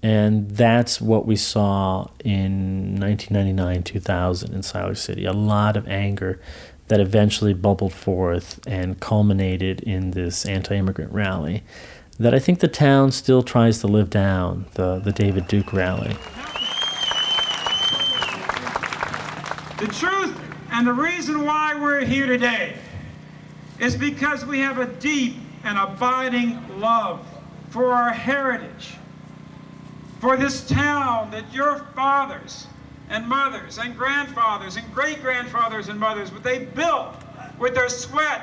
and 0.03 0.51
that's 0.51 1.01
what 1.01 1.27
we 1.27 1.37
saw 1.37 2.09
in 2.25 2.97
1999, 3.01 3.83
2000 3.83 4.55
in 4.55 4.61
Siler 4.61 4.97
City. 4.97 5.25
A 5.25 5.33
lot 5.33 5.77
of 5.77 5.87
anger 5.89 6.41
that 6.89 7.01
eventually 7.01 7.55
bubbled 7.55 7.93
forth 7.93 8.61
and 8.67 8.99
culminated 9.01 9.81
in 9.81 10.13
this 10.13 10.47
anti 10.47 10.77
immigrant 10.77 11.13
rally 11.13 11.63
that 12.19 12.35
I 12.35 12.39
think 12.39 12.59
the 12.59 12.69
town 12.69 13.13
still 13.13 13.43
tries 13.43 13.79
to 13.81 13.87
live 13.87 14.11
down 14.11 14.67
the, 14.75 14.99
the 14.99 15.13
David 15.13 15.47
Duke 15.47 15.73
rally. 15.73 16.17
The 19.79 19.87
truth 19.87 20.37
and 20.73 20.87
the 20.87 20.93
reason 20.93 21.45
why 21.45 21.75
we're 21.81 22.05
here 22.05 22.27
today 22.27 22.75
is 23.79 23.97
because 23.97 24.45
we 24.45 24.59
have 24.59 24.79
a 24.79 24.87
deep 24.87 25.37
and 25.65 25.79
abiding 25.79 26.81
love 26.81 27.27
for 27.71 27.93
our 27.93 28.11
heritage, 28.11 28.95
for 30.21 30.37
this 30.37 30.67
town 30.67 31.31
that 31.31 31.53
your 31.53 31.79
fathers 31.95 32.67
and 33.11 33.27
mothers 33.27 33.79
and 33.79 33.97
grandfathers 33.97 34.77
and 34.77 34.93
great 34.95 35.23
grandfathers 35.23 35.89
and 35.89 35.99
mothers, 35.99 36.33
what 36.33 36.43
they 36.43 36.65
built 36.65 37.15
with 37.59 37.75
their 37.75 37.89
sweat 37.89 38.43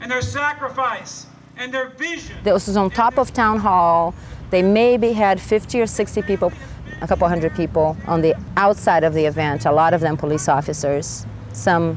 and 0.00 0.10
their 0.10 0.22
sacrifice 0.22 1.26
and 1.56 1.72
their 1.72 1.88
vision. 1.90 2.36
This 2.42 2.66
was 2.66 2.76
on 2.76 2.90
top 2.90 3.18
of 3.18 3.32
town 3.32 3.58
hall. 3.58 4.14
They 4.50 4.62
maybe 4.62 5.12
had 5.12 5.40
50 5.40 5.80
or 5.80 5.86
60 5.86 6.22
people, 6.22 6.52
a 7.00 7.06
couple 7.06 7.28
hundred 7.28 7.54
people 7.54 7.96
on 8.06 8.20
the 8.20 8.34
outside 8.56 9.04
of 9.04 9.14
the 9.14 9.24
event, 9.24 9.64
a 9.64 9.72
lot 9.72 9.94
of 9.94 10.00
them 10.00 10.16
police 10.16 10.48
officers, 10.48 11.26
some 11.52 11.96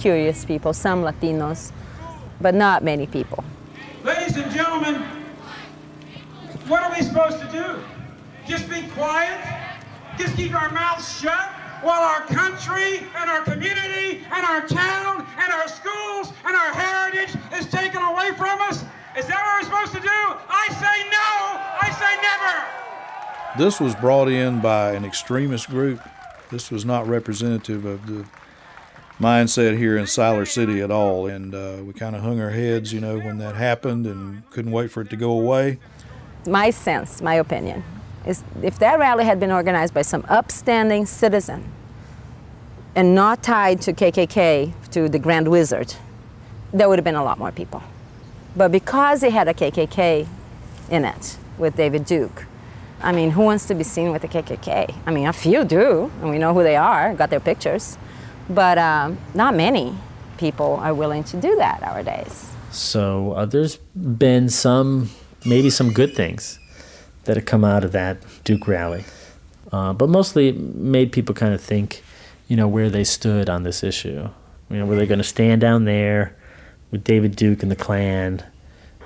curious 0.00 0.44
people, 0.44 0.72
some 0.72 1.02
Latinos, 1.02 1.72
but 2.42 2.54
not 2.54 2.82
many 2.82 3.06
people. 3.06 3.44
Ladies 4.04 4.36
and 4.36 4.50
gentlemen, 4.52 5.02
what 6.66 6.82
are 6.82 6.90
we 6.90 7.02
supposed 7.02 7.40
to 7.40 7.48
do? 7.52 7.78
Just 8.46 8.68
be 8.68 8.82
quiet? 8.88 9.38
Just 10.18 10.36
keep 10.36 10.54
our 10.54 10.70
mouths 10.72 11.20
shut? 11.20 11.50
while 11.82 12.00
our 12.00 12.20
country 12.26 12.98
and 13.16 13.28
our 13.28 13.42
community 13.42 14.24
and 14.30 14.46
our 14.46 14.66
town 14.66 15.26
and 15.36 15.52
our 15.52 15.66
schools 15.66 16.32
and 16.44 16.54
our 16.56 16.72
heritage 16.72 17.34
is 17.58 17.66
taken 17.66 18.00
away 18.00 18.30
from 18.36 18.60
us? 18.62 18.84
Is 19.18 19.26
that 19.26 19.42
what 19.42 19.58
we're 19.58 19.64
supposed 19.64 19.92
to 19.92 20.00
do? 20.00 20.08
I 20.48 20.68
say 20.78 21.10
no. 21.10 21.28
I 21.82 21.90
say 21.98 22.12
never. 22.22 23.62
This 23.64 23.80
was 23.80 23.94
brought 23.96 24.28
in 24.28 24.60
by 24.60 24.92
an 24.92 25.04
extremist 25.04 25.68
group. 25.68 26.00
This 26.50 26.70
was 26.70 26.84
not 26.84 27.06
representative 27.06 27.84
of 27.84 28.06
the 28.06 28.26
mindset 29.22 29.78
here 29.78 29.96
in 29.96 30.04
Siler 30.04 30.46
City 30.46 30.80
at 30.80 30.90
all. 30.90 31.28
And 31.28 31.54
uh, 31.54 31.76
we 31.84 31.92
kind 31.92 32.16
of 32.16 32.22
hung 32.22 32.40
our 32.40 32.50
heads, 32.50 32.92
you 32.92 33.00
know, 33.00 33.18
when 33.18 33.38
that 33.38 33.54
happened 33.54 34.06
and 34.06 34.48
couldn't 34.50 34.72
wait 34.72 34.90
for 34.90 35.02
it 35.02 35.10
to 35.10 35.16
go 35.16 35.30
away. 35.30 35.78
My 36.46 36.70
sense, 36.70 37.22
my 37.22 37.34
opinion, 37.34 37.84
is 38.26 38.42
if 38.62 38.78
that 38.80 38.98
rally 38.98 39.24
had 39.24 39.38
been 39.38 39.52
organized 39.52 39.94
by 39.94 40.02
some 40.02 40.24
upstanding 40.28 41.06
citizen 41.06 41.70
and 42.96 43.14
not 43.14 43.42
tied 43.42 43.80
to 43.82 43.92
KKK, 43.92 44.74
to 44.90 45.08
the 45.08 45.18
Grand 45.18 45.48
Wizard, 45.48 45.94
there 46.72 46.88
would 46.88 46.98
have 46.98 47.04
been 47.04 47.14
a 47.14 47.24
lot 47.24 47.38
more 47.38 47.52
people. 47.52 47.82
But 48.56 48.72
because 48.72 49.22
it 49.22 49.32
had 49.32 49.48
a 49.48 49.54
KKK 49.54 50.26
in 50.90 51.04
it 51.04 51.38
with 51.56 51.76
David 51.76 52.04
Duke, 52.04 52.44
I 53.00 53.12
mean, 53.12 53.30
who 53.30 53.42
wants 53.42 53.66
to 53.66 53.74
be 53.74 53.84
seen 53.84 54.12
with 54.12 54.22
the 54.22 54.28
KKK? 54.28 54.94
I 55.06 55.10
mean, 55.10 55.26
a 55.26 55.32
few 55.32 55.64
do, 55.64 56.10
and 56.20 56.30
we 56.30 56.38
know 56.38 56.52
who 56.54 56.62
they 56.62 56.76
are, 56.76 57.14
got 57.14 57.30
their 57.30 57.40
pictures. 57.40 57.98
But 58.48 58.78
um, 58.78 59.18
not 59.34 59.54
many 59.54 59.94
people 60.38 60.76
are 60.76 60.94
willing 60.94 61.24
to 61.24 61.40
do 61.40 61.56
that 61.56 61.80
nowadays. 61.80 62.50
So 62.70 63.32
uh, 63.32 63.46
there's 63.46 63.76
been 63.76 64.48
some, 64.48 65.10
maybe 65.44 65.70
some 65.70 65.92
good 65.92 66.14
things 66.14 66.58
that 67.24 67.36
have 67.36 67.46
come 67.46 67.64
out 67.64 67.84
of 67.84 67.92
that 67.92 68.18
Duke 68.44 68.66
rally. 68.66 69.04
Uh, 69.70 69.92
but 69.92 70.08
mostly 70.08 70.48
it 70.48 70.58
made 70.58 71.12
people 71.12 71.34
kind 71.34 71.54
of 71.54 71.60
think, 71.60 72.02
you 72.48 72.56
know, 72.56 72.68
where 72.68 72.90
they 72.90 73.04
stood 73.04 73.48
on 73.48 73.62
this 73.62 73.82
issue. 73.82 74.28
You 74.68 74.78
know, 74.78 74.86
were 74.86 74.96
they 74.96 75.06
going 75.06 75.18
to 75.18 75.24
stand 75.24 75.60
down 75.60 75.84
there 75.84 76.36
with 76.90 77.04
David 77.04 77.36
Duke 77.36 77.62
and 77.62 77.70
the 77.70 77.76
Klan 77.76 78.42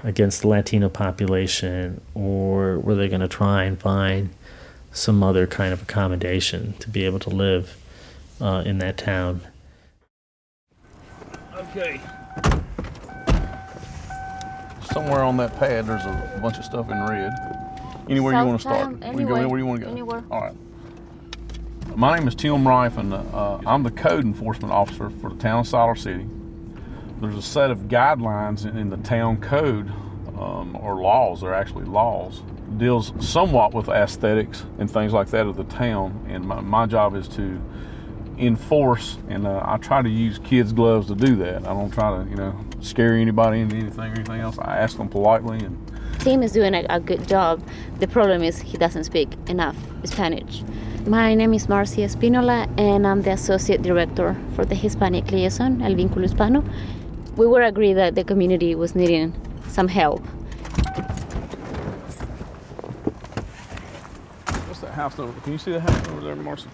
against 0.03 0.43
the 0.43 0.49
Latino 0.49 0.89
population, 0.89 2.01
or 2.15 2.79
were 2.79 2.95
they 2.95 3.09
going 3.09 3.21
to 3.21 3.29
try 3.29 3.65
and 3.65 3.79
find 3.79 4.31
some 4.93 5.23
other 5.23 5.47
kind 5.47 5.73
of 5.73 5.83
accommodation 5.83 6.73
to 6.75 6.89
be 6.89 7.05
able 7.05 7.19
to 7.19 7.31
live 7.31 7.77
uh, 8.41 8.63
in 8.67 8.79
that 8.79 8.99
town? 8.99 9.41
Okay. 11.55 12.01
Somewhere 14.93 15.23
on 15.23 15.37
that 15.39 15.59
pad, 15.59 15.87
there's 15.87 16.05
a 16.05 16.39
bunch 16.43 16.59
of 16.59 16.65
stuff 16.65 16.91
in 16.91 17.03
red. 17.07 17.33
Anywhere 18.09 18.33
you 18.35 18.47
want 18.47 18.61
to 18.61 18.69
start. 18.69 18.91
Southtown, 19.01 19.15
We 19.15 19.25
go 19.25 19.35
anywhere, 19.35 19.39
anywhere 19.39 19.59
you 19.59 19.67
want 19.67 19.81
to 19.81 19.87
go. 19.87 19.93
anywhere. 19.93 20.25
All 20.31 20.41
right. 20.41 20.55
My 21.97 22.17
name 22.19 22.29
is 22.29 22.35
Tim 22.35 22.67
Rife, 22.67 22.99
and 22.99 23.13
uh, 23.15 23.59
I'm 23.67 23.83
the 23.83 23.91
code 23.91 24.25
enforcement 24.25 24.73
officer 24.73 25.11
for 25.11 25.31
the 25.31 25.37
town 25.37 25.61
of 25.61 25.67
Siler 25.67 25.99
City. 25.99 26.27
There's 27.21 27.37
a 27.37 27.43
set 27.43 27.71
of 27.71 27.89
guidelines 27.89 28.67
in, 28.69 28.77
in 28.77 28.91
the 28.91 28.99
town 28.99 29.41
code, 29.41 29.91
um, 30.39 30.77
or 30.77 30.97
laws, 31.01 31.41
they're 31.41 31.55
actually 31.55 31.87
laws, 31.87 32.43
deals 32.77 33.13
somewhat 33.21 33.73
with 33.73 33.89
aesthetics 33.89 34.65
and 34.79 34.91
things 34.91 35.15
like 35.15 35.29
that 35.29 35.47
of 35.47 35.57
the 35.57 35.65
town. 35.65 36.27
And 36.29 36.45
my, 36.45 36.61
my 36.61 36.85
job 36.87 37.15
is 37.15 37.27
to 37.29 37.61
enforce, 38.39 39.19
and 39.29 39.47
uh, 39.47 39.63
I 39.65 39.79
try 39.79 40.03
to 40.03 40.09
use 40.09 40.39
kids' 40.39 40.73
gloves 40.73 41.09
to 41.09 41.15
do 41.15 41.37
that. 41.37 41.67
I 41.67 41.73
don't 41.73 41.91
try 41.91 42.23
to, 42.23 42.29
you 42.29 42.37
know, 42.37 42.59
scare 42.81 43.15
anybody 43.15 43.61
into 43.61 43.77
anything 43.77 44.11
or 44.11 44.15
anything 44.15 44.41
else. 44.41 44.59
I 44.59 44.77
ask 44.77 44.97
them 44.97 45.09
politely 45.09 45.59
and 45.59 45.77
Tim 46.21 46.43
is 46.43 46.53
doing 46.53 46.75
a, 46.75 46.85
a 46.91 46.99
good 46.99 47.29
job. 47.29 47.63
The 48.01 48.09
problem 48.09 48.43
is 48.43 48.59
he 48.59 48.77
doesn't 48.77 49.05
speak 49.05 49.29
enough 49.49 49.77
Spanish. 50.05 50.63
My 51.07 51.35
name 51.35 51.55
is 51.55 51.69
Marcia 51.69 52.01
Espinola, 52.01 52.69
and 52.79 53.07
I'm 53.07 53.23
the 53.23 53.31
Associate 53.31 53.81
Director 53.81 54.37
for 54.57 54.65
the 54.65 54.75
Hispanic 54.75 55.31
Liaison, 55.31 55.81
El 55.83 55.93
Vínculo 55.95 56.23
Hispano. 56.23 56.65
We 57.37 57.47
were 57.47 57.63
agreed 57.63 57.95
that 57.95 58.17
the 58.17 58.25
community 58.25 58.75
was 58.75 58.97
needing 58.97 59.35
some 59.69 59.87
help. 59.87 60.21
What's 64.67 64.81
that 64.81 64.95
house 64.95 65.19
over? 65.21 65.39
Can 65.43 65.53
you 65.53 65.59
see 65.59 65.73
the 65.73 65.81
house 65.81 66.09
over 66.09 66.23
there, 66.23 66.35
Marcy? 66.35 66.69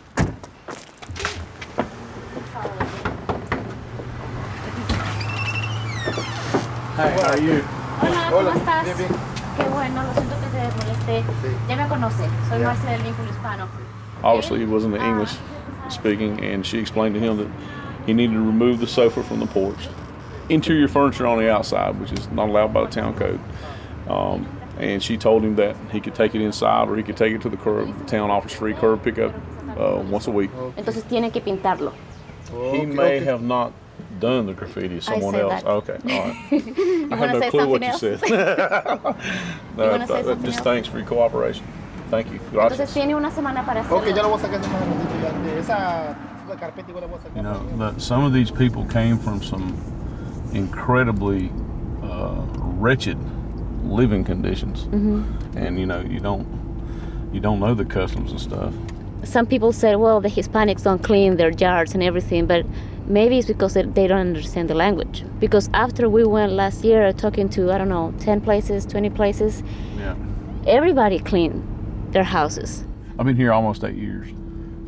Hi, 6.95 7.09
how 7.09 7.31
are 7.31 7.41
you? 7.41 7.63
Hola, 8.01 8.31
¿cómo 8.31 8.51
estás? 8.53 8.85
Qué 9.57 9.63
bueno, 9.65 10.03
lo 10.03 10.13
siento 10.13 10.35
que 10.41 10.47
te 10.49 10.85
molesté. 10.85 11.25
Ya 11.69 11.77
me 11.77 11.89
conoce, 11.89 12.25
soy 12.49 12.59
Yeah. 12.59 12.67
Marcia 12.67 12.91
del 12.91 13.01
Vínculo 13.03 13.31
Hispano. 13.31 13.69
Obviously, 14.23 14.59
he 14.61 14.67
wasn't 14.67 14.95
the 14.95 15.03
English 15.03 15.37
speaking, 15.89 16.39
and 16.45 16.67
she 16.67 16.79
explained 16.79 17.15
to 17.15 17.21
him 17.21 17.39
that 17.39 17.49
he 18.07 18.13
needed 18.13 18.35
to 18.35 18.41
remove 18.41 18.79
the 18.79 18.87
sofa 18.87 19.23
from 19.23 19.41
the 19.41 19.47
porch. 19.47 19.89
Interior 20.49 20.87
furniture 20.87 21.27
on 21.27 21.39
the 21.39 21.51
outside, 21.51 21.99
which 21.99 22.13
is 22.13 22.29
not 22.31 22.49
allowed 22.49 22.75
by 22.75 22.83
the 22.85 22.91
town 22.91 23.15
code. 23.15 23.41
Um, 24.09 24.47
and 24.79 25.03
she 25.03 25.17
told 25.17 25.43
him 25.43 25.57
that 25.57 25.77
he 25.93 26.01
could 26.01 26.15
take 26.15 26.35
it 26.35 26.43
inside 26.43 26.89
or 26.89 26.97
he 26.97 27.03
could 27.03 27.17
take 27.17 27.33
it 27.35 27.41
to 27.43 27.49
the 27.49 27.57
curb. 27.57 27.89
The 28.01 28.05
town 28.05 28.31
offers 28.31 28.53
free 28.53 28.75
curb 28.75 29.03
pickup 29.03 29.35
uh, 29.79 30.03
once 30.11 30.27
a 30.27 30.31
week. 30.31 30.51
Entonces 30.77 31.05
tiene 31.09 31.31
que 31.31 31.41
pintarlo. 31.41 31.93
He 32.73 32.85
may 32.85 33.21
have 33.21 33.43
not 33.43 33.73
done 34.21 34.47
the 34.47 34.53
graffiti, 34.55 35.01
someone 35.01 35.35
said 35.35 35.43
else. 35.43 35.63
that. 35.63 35.67
Okay, 35.67 35.99
all 36.15 36.29
right. 36.29 36.53
you 36.67 37.05
I 37.05 37.09
wanna 37.09 37.17
had 37.17 37.33
no 37.33 37.41
say 37.41 37.51
clue 37.51 37.69
what 37.69 37.83
something 37.83 38.11
you 38.13 38.19
said. 38.19 39.17
No, 39.77 39.91
wanna 39.91 40.07
say 40.07 40.23
th- 40.23 40.39
just 40.43 40.59
else? 40.59 40.61
thanks 40.61 40.89
for 40.89 40.99
your 40.99 41.07
cooperation. 41.07 41.65
Thank 42.11 42.31
you. 42.31 42.39
Entonces 42.53 42.93
tiene 42.93 43.15
una 43.17 43.31
semana 43.31 43.65
para 43.65 43.81
hacerlo. 43.81 43.99
Ok, 43.99 44.15
ya 44.15 44.23
lo 44.23 44.29
voy 44.29 44.39
a 44.39 44.43
sacar 44.43 44.61
de 44.61 44.69
más 44.69 44.81
ratito 44.81 45.15
ya. 45.23 45.33
De 45.53 45.59
esa 45.59 46.17
carpeta 46.61 46.91
igual 46.91 47.01
la 47.03 47.07
voy 47.09 47.19
a 47.19 47.23
sacar. 47.23 47.37
You 47.37 47.43
know, 47.43 47.79
that 47.79 48.01
some 48.01 48.25
of 48.25 48.33
these 48.33 48.51
people 48.51 48.85
came 48.85 49.17
from 49.19 49.43
some 49.43 49.75
incredibly 50.53 51.51
uh, 52.03 52.43
wretched 52.79 53.17
living 53.85 54.25
conditions, 54.25 54.85
Mhm. 54.91 55.25
and 55.57 55.79
you 55.79 55.87
know, 55.87 56.01
you 56.01 56.21
don't 56.21 56.47
you 57.33 57.41
don't 57.41 57.59
know 57.61 57.75
the 57.75 57.85
customs 57.85 58.31
and 58.31 58.41
stuff. 58.41 58.73
Some 59.25 59.47
people 59.47 59.73
said, 59.73 59.97
well, 59.97 60.21
the 60.21 60.29
Hispanics 60.29 60.83
don't 60.83 61.03
clean 61.03 61.37
their 61.37 61.51
yards 61.51 61.95
and 61.95 62.03
everything, 62.03 62.45
but 62.47 62.67
maybe 63.07 63.39
it's 63.39 63.47
because 63.49 63.75
they 63.75 63.83
they 63.83 64.07
don't 64.07 64.21
understand 64.21 64.69
the 64.69 64.75
language. 64.75 65.25
Because 65.39 65.69
after 65.75 66.09
we 66.09 66.25
went 66.25 66.53
last 66.53 66.85
year 66.85 67.13
talking 67.13 67.49
to, 67.51 67.71
I 67.73 67.79
don't 67.79 67.89
know, 67.89 68.13
10 68.21 68.41
places, 68.41 68.87
20 68.87 69.11
places, 69.11 69.63
Yeah, 69.99 70.15
everybody 70.67 71.19
cleaned 71.19 71.63
their 72.13 72.25
houses. 72.25 72.85
I've 73.19 73.27
been 73.27 73.37
here 73.37 73.53
almost 73.53 73.85
eight 73.85 73.97
years. 73.97 74.29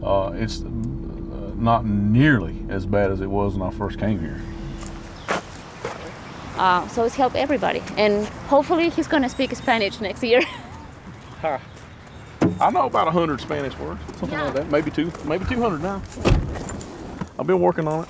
Uh, 0.02 0.32
it's 0.34 0.62
uh, 0.62 0.66
not 1.56 1.84
nearly 1.86 2.56
as 2.68 2.86
bad 2.86 3.10
as 3.10 3.20
it 3.20 3.28
was 3.30 3.54
when 3.56 3.68
I 3.68 3.70
first 3.72 3.98
came 3.98 4.18
here. 4.20 4.40
Uh, 6.56 6.86
so 6.88 7.04
it's 7.04 7.16
helped 7.16 7.36
everybody. 7.36 7.82
And 7.96 8.26
hopefully 8.48 8.88
he's 8.90 9.08
going 9.08 9.22
to 9.24 9.28
speak 9.28 9.54
Spanish 9.56 10.00
next 10.00 10.22
year. 10.22 10.42
I 12.60 12.70
know 12.70 12.86
about 12.86 13.08
a 13.08 13.10
hundred 13.10 13.40
Spanish 13.40 13.76
words, 13.78 14.00
something 14.18 14.38
like 14.38 14.54
that. 14.54 14.70
Maybe 14.70 14.90
two, 14.90 15.10
maybe 15.24 15.44
two 15.46 15.60
hundred 15.60 15.82
now. 15.82 16.00
I've 17.38 17.46
been 17.46 17.60
working 17.60 17.88
on 17.88 18.04
it. 18.04 18.08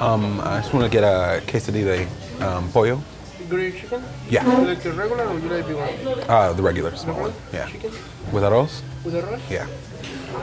Um, 0.00 0.40
I 0.40 0.60
just 0.60 0.72
want 0.72 0.84
to 0.84 0.90
get 0.90 1.04
a 1.04 1.42
quesadilla 1.46 2.08
de 2.38 2.46
um, 2.46 2.70
pollo. 2.72 3.00
Grilled 3.48 3.74
chicken? 3.74 4.02
Yeah. 4.28 4.60
You 4.60 4.66
like 4.66 4.80
the 4.80 4.92
regular 4.92 5.26
or 5.26 5.38
you 5.38 5.48
like 5.48 5.66
the 5.66 5.76
one? 5.76 6.20
Uh, 6.28 6.52
the 6.54 6.62
regular 6.62 6.96
small 6.96 7.20
one. 7.20 7.32
Yeah. 7.52 7.68
Chicken? 7.68 7.90
With 8.32 8.42
arroz? 8.42 8.82
With 9.04 9.14
the 9.14 9.22
rice? 9.22 9.42
Yeah. 9.50 9.66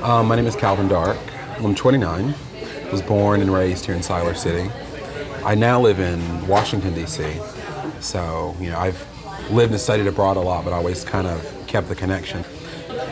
Um, 0.03 0.27
my 0.27 0.35
name 0.35 0.45
is 0.45 0.55
Calvin 0.55 0.88
Dark. 0.88 1.17
I'm 1.57 1.73
29. 1.73 2.33
I 2.33 2.91
Was 2.91 3.01
born 3.01 3.41
and 3.41 3.51
raised 3.51 3.85
here 3.85 3.95
in 3.95 4.01
Siler 4.01 4.38
City. 4.38 4.71
I 5.43 5.55
now 5.55 5.81
live 5.81 5.99
in 5.99 6.47
Washington 6.47 6.93
D.C. 6.93 7.39
So 7.99 8.55
you 8.59 8.69
know 8.69 8.77
I've 8.77 9.03
lived 9.51 9.71
and 9.71 9.81
studied 9.81 10.07
abroad 10.07 10.38
a 10.38 10.41
lot, 10.41 10.63
but 10.63 10.73
always 10.73 11.03
kind 11.03 11.27
of 11.27 11.63
kept 11.67 11.89
the 11.89 11.95
connection. 11.95 12.43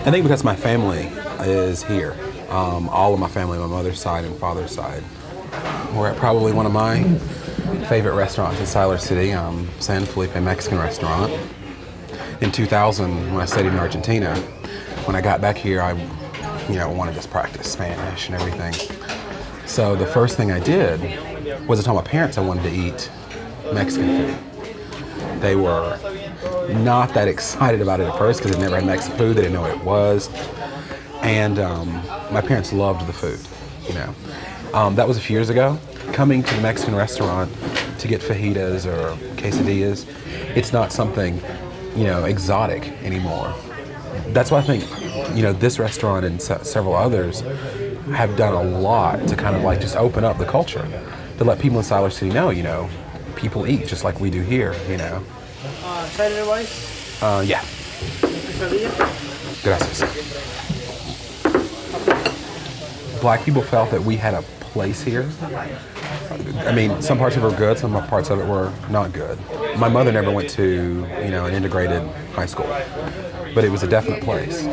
I 0.08 0.10
think 0.10 0.24
because 0.24 0.46
my 0.46 0.56
family 0.56 1.12
is 1.42 1.84
here. 1.84 2.16
Um, 2.48 2.88
all 2.88 3.14
of 3.14 3.20
my 3.20 3.28
family, 3.28 3.58
my 3.58 3.68
mother's 3.68 4.00
side 4.00 4.24
and 4.24 4.34
father's 4.38 4.72
side. 4.72 5.04
We're 5.94 6.08
at 6.08 6.16
probably 6.16 6.54
one 6.54 6.66
of 6.66 6.72
my 6.72 7.04
favorite 7.90 8.16
restaurants 8.16 8.58
in 8.58 8.66
Siler 8.66 9.02
City, 9.02 9.34
um, 9.34 9.68
San 9.82 10.06
Felipe 10.06 10.34
Mexican 10.36 10.78
restaurant. 10.78 11.38
In 12.40 12.54
2000, 12.54 13.34
when 13.34 13.42
I 13.42 13.44
studied 13.44 13.74
in 13.74 13.80
Argentina, 13.80 14.34
when 15.04 15.18
I 15.18 15.20
got 15.20 15.42
back 15.42 15.58
here, 15.58 15.82
I, 15.82 15.92
you 16.70 16.76
know, 16.76 16.90
wanted 16.90 17.12
to 17.12 17.18
just 17.18 17.30
practice 17.30 17.70
Spanish 17.70 18.30
and 18.30 18.36
everything. 18.36 18.76
So 19.66 19.98
the 19.98 20.08
first 20.08 20.38
thing 20.38 20.54
I 20.54 20.62
did 20.62 21.68
was 21.68 21.82
I 21.82 21.84
told 21.84 21.98
my 21.98 22.10
parents 22.10 22.38
I 22.38 22.42
wanted 22.46 22.64
to 22.64 22.72
eat 22.72 23.12
Mexican 23.74 24.38
food. 24.38 25.42
They 25.42 25.58
were 25.58 26.00
not 26.70 27.14
that 27.14 27.28
excited 27.28 27.82
about 27.82 28.00
it 28.00 28.08
at 28.08 28.18
first 28.18 28.40
because 28.40 28.56
they 28.56 28.62
never 28.62 28.76
had 28.76 28.86
Mexican 28.86 29.18
food. 29.18 29.38
They 29.38 29.44
didn't 29.44 29.54
know 29.54 29.62
what 29.62 29.72
it 29.72 29.84
was. 29.84 30.30
And 31.22 31.60
um, 31.60 31.94
my 32.32 32.42
parents 32.42 32.72
loved 32.72 33.08
the 33.08 33.14
food, 33.14 33.40
you 33.88 33.94
know. 33.94 34.14
Um, 34.74 34.96
that 34.96 35.08
was 35.08 35.18
a 35.18 35.22
few 35.22 35.36
years 35.36 35.50
ago. 35.50 35.80
Coming 36.14 36.44
to 36.44 36.56
the 36.56 36.62
Mexican 36.62 36.96
restaurant 36.96 37.52
to 38.00 38.08
get 38.08 38.22
fajitas 38.22 38.86
or 38.86 39.16
quesadillas, 39.36 40.06
it's 40.56 40.72
not 40.72 40.92
something, 40.92 41.42
you 41.96 42.04
know, 42.04 42.26
exotic 42.26 42.88
anymore. 43.04 43.54
That's 44.30 44.52
why 44.52 44.60
I 44.60 44.62
think 44.62 44.84
you 45.34 45.44
know, 45.44 45.54
this 45.54 45.80
restaurant 45.80 46.26
and 46.26 46.42
se- 46.42 46.64
several 46.64 46.96
others 46.96 47.42
have 48.12 48.36
done 48.38 48.54
a 48.54 48.80
lot 48.80 49.28
to 49.28 49.36
kind 49.36 49.56
of 49.56 49.64
like 49.64 49.80
just 49.82 49.96
open 49.96 50.24
up 50.24 50.38
the 50.38 50.46
culture, 50.46 50.88
to 51.38 51.44
let 51.44 51.60
people 51.60 51.78
in 51.80 51.86
Siler 51.86 52.12
City 52.12 52.32
know, 52.32 52.50
you 52.50 52.64
know, 52.64 52.90
people 53.36 53.68
eat 53.68 53.88
just 53.88 54.04
like 54.04 54.20
we 54.20 54.30
do 54.30 54.42
here, 54.42 54.76
you 54.90 54.98
know. 54.98 55.24
Uh, 55.84 56.06
Saturday 56.08 56.48
rice? 56.48 57.22
Uh, 57.22 57.44
yeah. 57.46 57.62
Gracias. 59.64 60.02
Black 63.22 63.44
people 63.44 63.62
felt 63.62 63.92
that 63.92 64.02
we 64.02 64.16
had 64.16 64.34
a 64.34 64.42
place 64.78 65.02
here. 65.02 65.28
I 66.60 66.74
mean, 66.74 67.02
some 67.02 67.18
parts 67.18 67.36
of 67.36 67.44
it 67.44 67.48
were 67.48 67.58
good, 67.58 67.78
some 67.80 67.94
parts 68.08 68.30
of 68.30 68.40
it 68.40 68.46
were 68.46 68.72
not 68.90 69.12
good. 69.14 69.40
My 69.78 69.90
mother 69.90 70.12
never 70.12 70.32
went 70.32 70.50
to, 70.52 71.08
you 71.24 71.32
know, 71.32 71.46
an 71.46 71.54
integrated 71.54 72.04
high 72.34 72.46
school, 72.46 72.68
but 73.56 73.64
it 73.64 73.72
was 73.72 73.84
a 73.84 73.88
definite 73.88 74.24
place. 74.24 74.66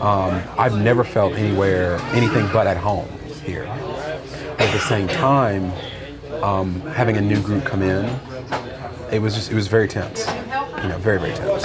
Um, 0.00 0.42
I've 0.58 0.78
never 0.78 1.04
felt 1.04 1.34
anywhere 1.34 1.96
anything 2.12 2.48
but 2.52 2.66
at 2.66 2.76
home 2.76 3.08
here. 3.44 3.64
At 3.64 4.72
the 4.72 4.78
same 4.78 5.08
time, 5.08 5.72
um, 6.42 6.80
having 6.82 7.16
a 7.16 7.20
new 7.20 7.40
group 7.42 7.64
come 7.64 7.82
in, 7.82 8.04
it 9.12 9.20
was 9.20 9.34
just 9.34 9.50
it 9.50 9.54
was 9.54 9.68
very 9.68 9.88
tense. 9.88 10.26
You 10.82 10.88
know, 10.88 10.98
very 10.98 11.18
very 11.18 11.34
tense. 11.34 11.64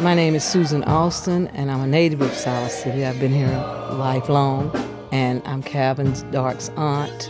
My 0.00 0.14
name 0.14 0.36
is 0.36 0.44
Susan 0.44 0.84
Austin, 0.84 1.48
and 1.48 1.68
I'm 1.68 1.80
a 1.80 1.86
native 1.86 2.20
of 2.20 2.30
Siler 2.30 2.70
City. 2.70 3.04
I've 3.04 3.18
been 3.18 3.32
here 3.32 3.48
lifelong, 3.90 4.70
and 5.10 5.42
I'm 5.44 5.64
Calvin 5.64 6.14
Dark's 6.30 6.68
aunt. 6.76 7.28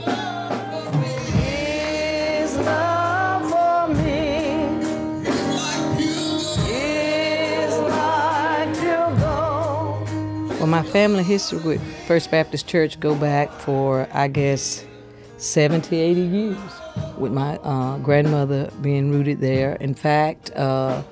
Well, 10.66 10.82
my 10.82 10.90
family 10.90 11.22
history 11.22 11.60
with 11.60 12.06
First 12.08 12.32
Baptist 12.32 12.66
Church 12.66 12.98
go 12.98 13.14
back 13.14 13.52
for, 13.52 14.08
I 14.12 14.26
guess, 14.26 14.84
70, 15.36 15.94
80 15.94 16.20
years, 16.20 16.58
with 17.16 17.30
my 17.30 17.56
uh, 17.58 17.98
grandmother 17.98 18.68
being 18.80 19.12
rooted 19.12 19.38
there. 19.38 19.74
In 19.76 19.94
fact, 19.94 20.50
uh, 20.56 21.04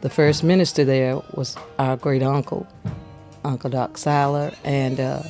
the 0.00 0.08
first 0.08 0.44
minister 0.44 0.84
there 0.84 1.16
was 1.34 1.56
our 1.80 1.96
great 1.96 2.22
uncle, 2.22 2.68
Uncle 3.44 3.68
Doc 3.68 3.94
Siler, 3.94 4.54
and 4.62 5.00
uh, 5.00 5.24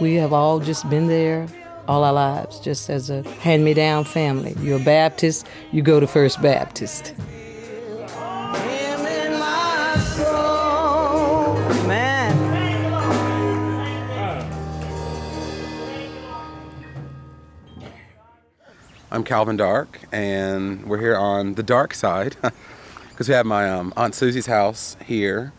we 0.00 0.14
have 0.14 0.32
all 0.32 0.58
just 0.58 0.88
been 0.88 1.08
there 1.08 1.46
all 1.88 2.04
our 2.04 2.14
lives, 2.14 2.58
just 2.58 2.88
as 2.88 3.10
a 3.10 3.22
hand 3.40 3.66
me 3.66 3.74
down 3.74 4.04
family. 4.04 4.56
You're 4.62 4.80
a 4.80 4.82
Baptist, 4.82 5.46
you 5.72 5.82
go 5.82 6.00
to 6.00 6.06
First 6.06 6.40
Baptist. 6.40 7.12
I'm 19.12 19.24
Calvin 19.24 19.58
Dark, 19.58 20.00
and 20.10 20.86
we're 20.86 20.98
here 20.98 21.18
on 21.18 21.52
the 21.52 21.62
dark 21.62 21.92
side 21.92 22.34
because 23.10 23.28
we 23.28 23.34
have 23.34 23.44
my 23.44 23.68
um, 23.68 23.92
Aunt 23.94 24.14
Susie's 24.14 24.46
house 24.46 24.96
here, 25.04 25.52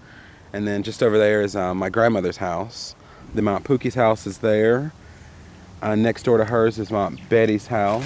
and 0.52 0.68
then 0.68 0.82
just 0.82 1.04
over 1.04 1.20
there 1.20 1.44
is 1.44 1.56
um, 1.56 1.78
my 1.78 1.90
grandmother's 1.90 2.38
house. 2.38 2.96
Then 3.36 3.44
my 3.44 3.54
Aunt 3.54 3.64
Pookie's 3.64 3.94
house 3.94 4.26
is 4.26 4.40
there. 4.40 4.92
Uh, 5.84 5.94
next 5.94 6.24
door 6.24 6.40
to 6.40 6.46
hers 6.46 6.80
is 6.80 6.90
my 6.90 7.06
Aunt 7.06 7.30
Betty's 7.30 7.68
house. 7.68 8.04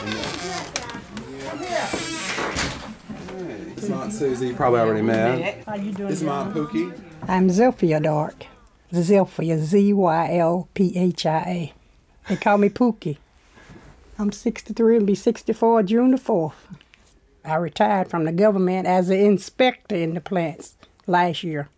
And 0.00 0.12
then- 0.12 0.28
This 3.74 3.84
is 3.84 3.90
Aunt 3.90 4.12
Susie, 4.12 4.46
you 4.46 4.54
probably 4.54 4.78
already 4.78 5.02
met. 5.02 5.64
How 5.66 5.74
you 5.74 5.90
doing? 5.90 6.08
This 6.08 6.20
is 6.20 6.24
my 6.24 6.42
Aunt 6.42 6.54
Pookie. 6.54 6.96
I'm 7.26 7.48
Zylphia 7.48 8.00
Dark. 8.00 8.46
Zylphia, 8.92 9.58
Z 9.58 9.92
Y 9.92 10.36
L 10.38 10.68
P 10.74 10.96
H 10.96 11.26
I 11.26 11.40
A. 11.40 11.72
They 12.28 12.36
call 12.36 12.58
me 12.58 12.68
Pookie. 12.68 13.16
I'm 14.22 14.30
63 14.30 14.98
and 14.98 15.06
be 15.06 15.16
64 15.16 15.82
June 15.82 16.12
the 16.12 16.16
4th. 16.16 16.52
I 17.44 17.56
retired 17.56 18.08
from 18.08 18.24
the 18.24 18.30
government 18.30 18.86
as 18.86 19.10
an 19.10 19.18
inspector 19.18 19.96
in 19.96 20.14
the 20.14 20.20
plants 20.20 20.76
last 21.08 21.42
year. 21.42 21.68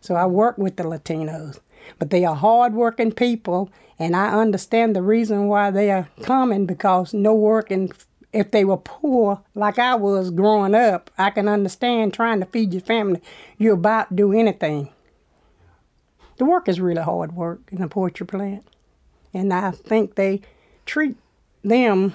So 0.00 0.16
I 0.16 0.26
work 0.26 0.58
with 0.58 0.74
the 0.74 0.82
Latinos. 0.82 1.60
But 2.00 2.10
they 2.10 2.24
are 2.24 2.34
hardworking 2.34 3.12
people, 3.12 3.70
and 4.00 4.16
I 4.16 4.32
understand 4.32 4.96
the 4.96 5.02
reason 5.02 5.46
why 5.46 5.70
they 5.70 5.92
are 5.92 6.08
coming 6.22 6.66
because 6.66 7.14
no 7.14 7.34
work 7.34 7.70
and 7.70 7.92
if 8.32 8.50
they 8.50 8.64
were 8.64 8.78
poor 8.78 9.40
like 9.54 9.78
I 9.78 9.94
was 9.94 10.32
growing 10.32 10.74
up, 10.74 11.08
I 11.18 11.30
can 11.30 11.46
understand 11.46 12.14
trying 12.14 12.40
to 12.40 12.46
feed 12.46 12.72
your 12.72 12.82
family. 12.82 13.22
You're 13.58 13.74
about 13.74 14.08
to 14.08 14.16
do 14.16 14.32
anything. 14.32 14.88
The 16.38 16.46
work 16.46 16.68
is 16.68 16.80
really 16.80 17.02
hard 17.02 17.36
work 17.36 17.60
in 17.70 17.80
the 17.80 17.86
poultry 17.86 18.26
plant. 18.26 18.66
And 19.32 19.54
I 19.54 19.70
think 19.70 20.16
they 20.16 20.40
treat 20.84 21.16
them, 21.62 22.14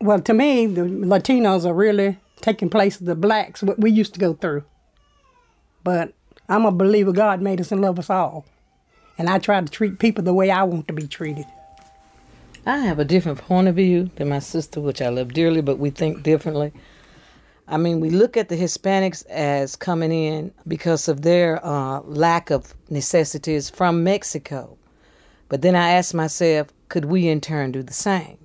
well, 0.00 0.20
to 0.20 0.34
me, 0.34 0.66
the 0.66 0.82
Latinos 0.82 1.64
are 1.64 1.74
really 1.74 2.18
taking 2.40 2.70
place 2.70 3.00
of 3.00 3.06
the 3.06 3.14
blacks, 3.14 3.62
what 3.62 3.78
we 3.78 3.90
used 3.90 4.14
to 4.14 4.20
go 4.20 4.34
through. 4.34 4.64
But 5.84 6.12
I'm 6.48 6.64
a 6.64 6.70
believer 6.70 7.12
God 7.12 7.42
made 7.42 7.60
us 7.60 7.72
and 7.72 7.80
love 7.80 7.98
us 7.98 8.10
all. 8.10 8.46
And 9.18 9.28
I 9.28 9.38
try 9.38 9.60
to 9.60 9.68
treat 9.68 9.98
people 9.98 10.22
the 10.22 10.32
way 10.32 10.50
I 10.50 10.62
want 10.62 10.86
to 10.88 10.94
be 10.94 11.06
treated. 11.06 11.46
I 12.64 12.78
have 12.78 12.98
a 12.98 13.04
different 13.04 13.38
point 13.38 13.68
of 13.68 13.76
view 13.76 14.10
than 14.16 14.28
my 14.28 14.38
sister, 14.38 14.80
which 14.80 15.00
I 15.00 15.08
love 15.08 15.32
dearly, 15.32 15.62
but 15.62 15.78
we 15.78 15.90
think 15.90 16.22
differently. 16.22 16.72
I 17.66 17.76
mean, 17.76 18.00
we 18.00 18.10
look 18.10 18.36
at 18.36 18.48
the 18.48 18.56
Hispanics 18.56 19.26
as 19.26 19.76
coming 19.76 20.12
in 20.12 20.52
because 20.66 21.08
of 21.08 21.22
their 21.22 21.64
uh, 21.64 22.00
lack 22.00 22.50
of 22.50 22.74
necessities 22.88 23.68
from 23.68 24.04
Mexico. 24.04 24.78
But 25.48 25.62
then 25.62 25.74
I 25.74 25.90
ask 25.90 26.14
myself, 26.14 26.68
could 26.88 27.06
we 27.06 27.28
in 27.28 27.40
turn 27.40 27.72
do 27.72 27.82
the 27.82 27.92
same? 27.92 28.38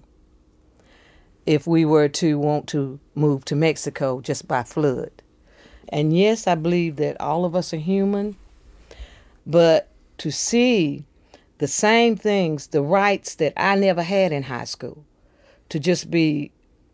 If 1.46 1.68
we 1.68 1.86
were 1.86 2.08
to 2.10 2.40
want 2.40 2.68
to 2.70 3.00
move 3.16 3.46
to 3.46 3.56
Mexico 3.56 4.22
just 4.22 4.48
by 4.48 4.64
flood. 4.64 5.12
And 5.90 6.18
yes, 6.18 6.48
I 6.48 6.56
believe 6.56 6.96
that 6.98 7.20
all 7.20 7.46
of 7.46 7.56
us 7.56 7.74
are 7.74 7.78
human, 7.78 8.38
but 9.46 9.90
to 10.20 10.32
see 10.32 11.06
the 11.58 11.68
same 11.68 12.16
things, 12.16 12.68
the 12.68 12.82
rights 12.82 13.36
that 13.36 13.54
I 13.58 13.76
never 13.76 14.04
had 14.04 14.32
in 14.32 14.44
high 14.44 14.64
school, 14.64 15.06
to 15.70 15.80
just 15.80 16.10
be 16.10 16.52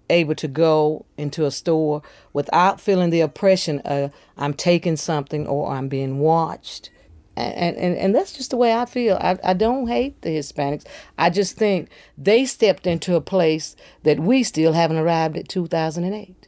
able 0.10 0.36
to 0.36 0.48
go 0.48 1.06
into 1.18 1.46
a 1.46 1.52
store 1.52 2.02
without 2.34 2.82
feeling 2.82 3.10
the 3.10 3.22
oppression 3.22 3.80
of 3.86 4.12
I'm 4.38 4.54
taking 4.54 4.96
something 4.96 5.48
or 5.48 5.72
I'm 5.72 5.88
being 5.88 6.20
watched. 6.20 6.90
And, 7.39 7.78
and, 7.78 7.97
and 7.97 8.15
that's 8.15 8.34
just 8.34 8.52
the 8.52 8.58
way 8.58 8.73
I 8.73 8.86
feel. 8.86 9.17
I, 9.19 9.38
I 9.43 9.54
don't 9.54 9.88
hate 9.88 10.21
the 10.21 10.30
Hispanics. 10.30 10.86
I 11.17 11.30
just 11.30 11.56
think 11.56 11.89
they 12.17 12.45
stepped 12.45 12.86
into 12.86 13.15
a 13.15 13.21
place 13.21 13.75
that 14.04 14.19
we 14.19 14.43
still 14.43 14.73
haven't 14.73 14.97
arrived 14.97 15.38
at 15.38 15.47
2008. 15.47 16.47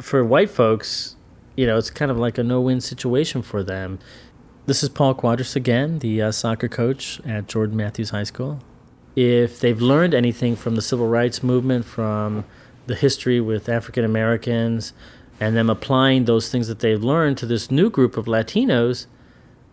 For 0.00 0.24
white 0.24 0.50
folks, 0.50 1.16
you 1.56 1.66
know, 1.66 1.78
it's 1.78 1.90
kind 1.90 2.10
of 2.10 2.18
like 2.18 2.38
a 2.38 2.42
no 2.42 2.60
win 2.60 2.80
situation 2.80 3.42
for 3.42 3.62
them. 3.62 3.98
This 4.66 4.82
is 4.82 4.88
Paul 4.88 5.14
Cuadros 5.14 5.54
again, 5.54 5.98
the 5.98 6.22
uh, 6.22 6.32
soccer 6.32 6.68
coach 6.68 7.20
at 7.26 7.46
Jordan 7.48 7.76
Matthews 7.76 8.10
High 8.10 8.24
School. 8.24 8.60
If 9.14 9.60
they've 9.60 9.80
learned 9.80 10.14
anything 10.14 10.56
from 10.56 10.74
the 10.74 10.82
civil 10.82 11.06
rights 11.06 11.42
movement, 11.42 11.84
from 11.84 12.44
the 12.86 12.94
history 12.94 13.40
with 13.40 13.68
African 13.68 14.04
Americans, 14.04 14.92
and 15.38 15.56
them 15.56 15.68
applying 15.68 16.24
those 16.24 16.50
things 16.50 16.68
that 16.68 16.78
they've 16.78 17.02
learned 17.02 17.36
to 17.38 17.46
this 17.46 17.70
new 17.70 17.90
group 17.90 18.16
of 18.16 18.26
Latinos, 18.26 19.06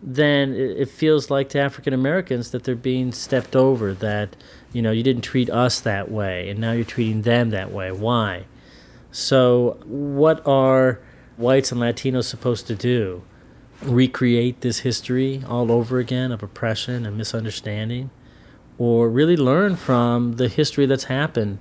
then 0.02 0.54
it, 0.54 0.88
feels 0.88 1.30
like 1.30 1.48
to 1.50 1.60
African 1.60 1.94
Americans 1.94 2.50
that 2.50 2.64
they're 2.64 2.74
being 2.74 3.12
stepped 3.12 3.54
over, 3.54 3.94
that, 3.94 4.34
you 4.72 4.82
know, 4.82 4.90
you 4.90 5.02
didn't 5.02 5.22
treat 5.22 5.48
us 5.48 5.80
that 5.80 6.10
way, 6.10 6.48
and 6.48 6.58
now 6.58 6.72
you're 6.72 6.84
treating 6.84 7.22
them 7.22 7.50
that 7.50 7.70
way. 7.70 7.92
Why? 7.92 8.44
So, 9.12 9.78
what 9.84 10.44
are 10.46 10.98
whites 11.36 11.70
and 11.70 11.80
Latinos 11.80 12.24
supposed 12.24 12.66
to 12.66 12.74
do? 12.74 13.22
Recreate 13.82 14.60
this 14.60 14.80
history 14.80 15.42
all 15.46 15.70
over 15.70 15.98
again 15.98 16.32
of 16.32 16.42
oppression 16.42 17.06
and 17.06 17.16
misunderstanding? 17.16 18.10
Or 18.78 19.08
really 19.08 19.36
learn 19.36 19.76
from 19.76 20.34
the 20.34 20.48
history 20.48 20.86
that's 20.86 21.04
happened 21.04 21.58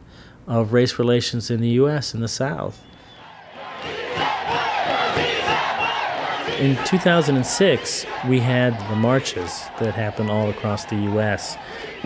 of 0.48 0.74
race 0.74 0.98
relations 0.98 1.52
in 1.52 1.62
the 1.62 1.70
U.S. 1.70 2.14
and 2.14 2.24
the 2.24 2.28
South? 2.28 2.84
In 6.62 6.78
2006, 6.86 8.06
we 8.28 8.40
had 8.40 8.80
the 8.88 8.96
marches 8.96 9.64
that 9.80 9.96
happened 9.96 10.30
all 10.30 10.48
across 10.48 10.86
the 10.86 10.96
U.S., 10.96 11.56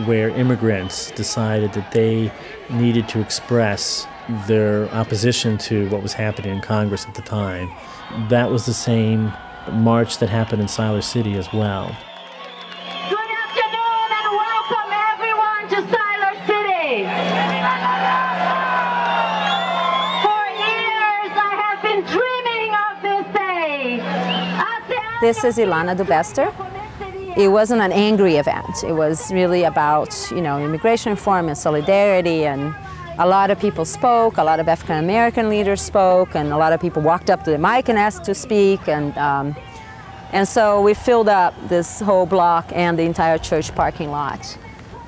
where 0.05 0.29
immigrants 0.29 1.11
decided 1.11 1.73
that 1.73 1.91
they 1.91 2.31
needed 2.69 3.09
to 3.09 3.19
express 3.19 4.07
their 4.47 4.89
opposition 4.91 5.57
to 5.57 5.89
what 5.89 6.01
was 6.01 6.13
happening 6.13 6.55
in 6.55 6.61
Congress 6.61 7.05
at 7.05 7.15
the 7.15 7.21
time. 7.21 7.69
That 8.29 8.49
was 8.49 8.65
the 8.65 8.73
same 8.73 9.33
march 9.73 10.19
that 10.19 10.29
happened 10.29 10.61
in 10.61 10.69
Siler 10.69 11.03
City 11.03 11.33
as 11.33 11.51
well. 11.51 11.93
This 25.25 25.43
is 25.43 25.57
Ilana 25.57 25.97
Dubester. 25.97 26.53
It 27.35 27.47
wasn't 27.47 27.81
an 27.81 27.91
angry 27.91 28.35
event. 28.35 28.83
It 28.83 28.91
was 28.91 29.33
really 29.33 29.63
about, 29.63 30.15
you 30.29 30.39
know, 30.39 30.63
immigration 30.63 31.13
reform 31.13 31.47
and 31.47 31.57
solidarity 31.57 32.45
and 32.45 32.75
a 33.17 33.25
lot 33.25 33.49
of 33.49 33.59
people 33.59 33.85
spoke, 33.85 34.37
a 34.37 34.43
lot 34.43 34.59
of 34.59 34.67
African 34.67 34.97
American 34.97 35.49
leaders 35.49 35.81
spoke, 35.81 36.35
and 36.35 36.53
a 36.53 36.57
lot 36.57 36.73
of 36.73 36.79
people 36.79 37.01
walked 37.01 37.31
up 37.31 37.43
to 37.45 37.49
the 37.49 37.57
mic 37.57 37.89
and 37.89 37.97
asked 37.97 38.23
to 38.25 38.35
speak. 38.35 38.87
And, 38.87 39.17
um, 39.17 39.55
and 40.31 40.47
so 40.47 40.79
we 40.79 40.93
filled 40.93 41.27
up 41.27 41.55
this 41.69 42.01
whole 42.01 42.27
block 42.27 42.71
and 42.71 42.95
the 42.99 43.05
entire 43.05 43.39
church 43.39 43.73
parking 43.73 44.11
lot 44.11 44.55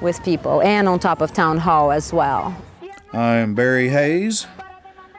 with 0.01 0.23
people, 0.23 0.63
and 0.63 0.87
on 0.87 0.97
top 0.97 1.21
of 1.21 1.31
Town 1.31 1.59
Hall 1.59 1.91
as 1.91 2.11
well. 2.11 2.57
I 3.13 3.35
am 3.35 3.53
Barry 3.53 3.89
Hayes. 3.89 4.47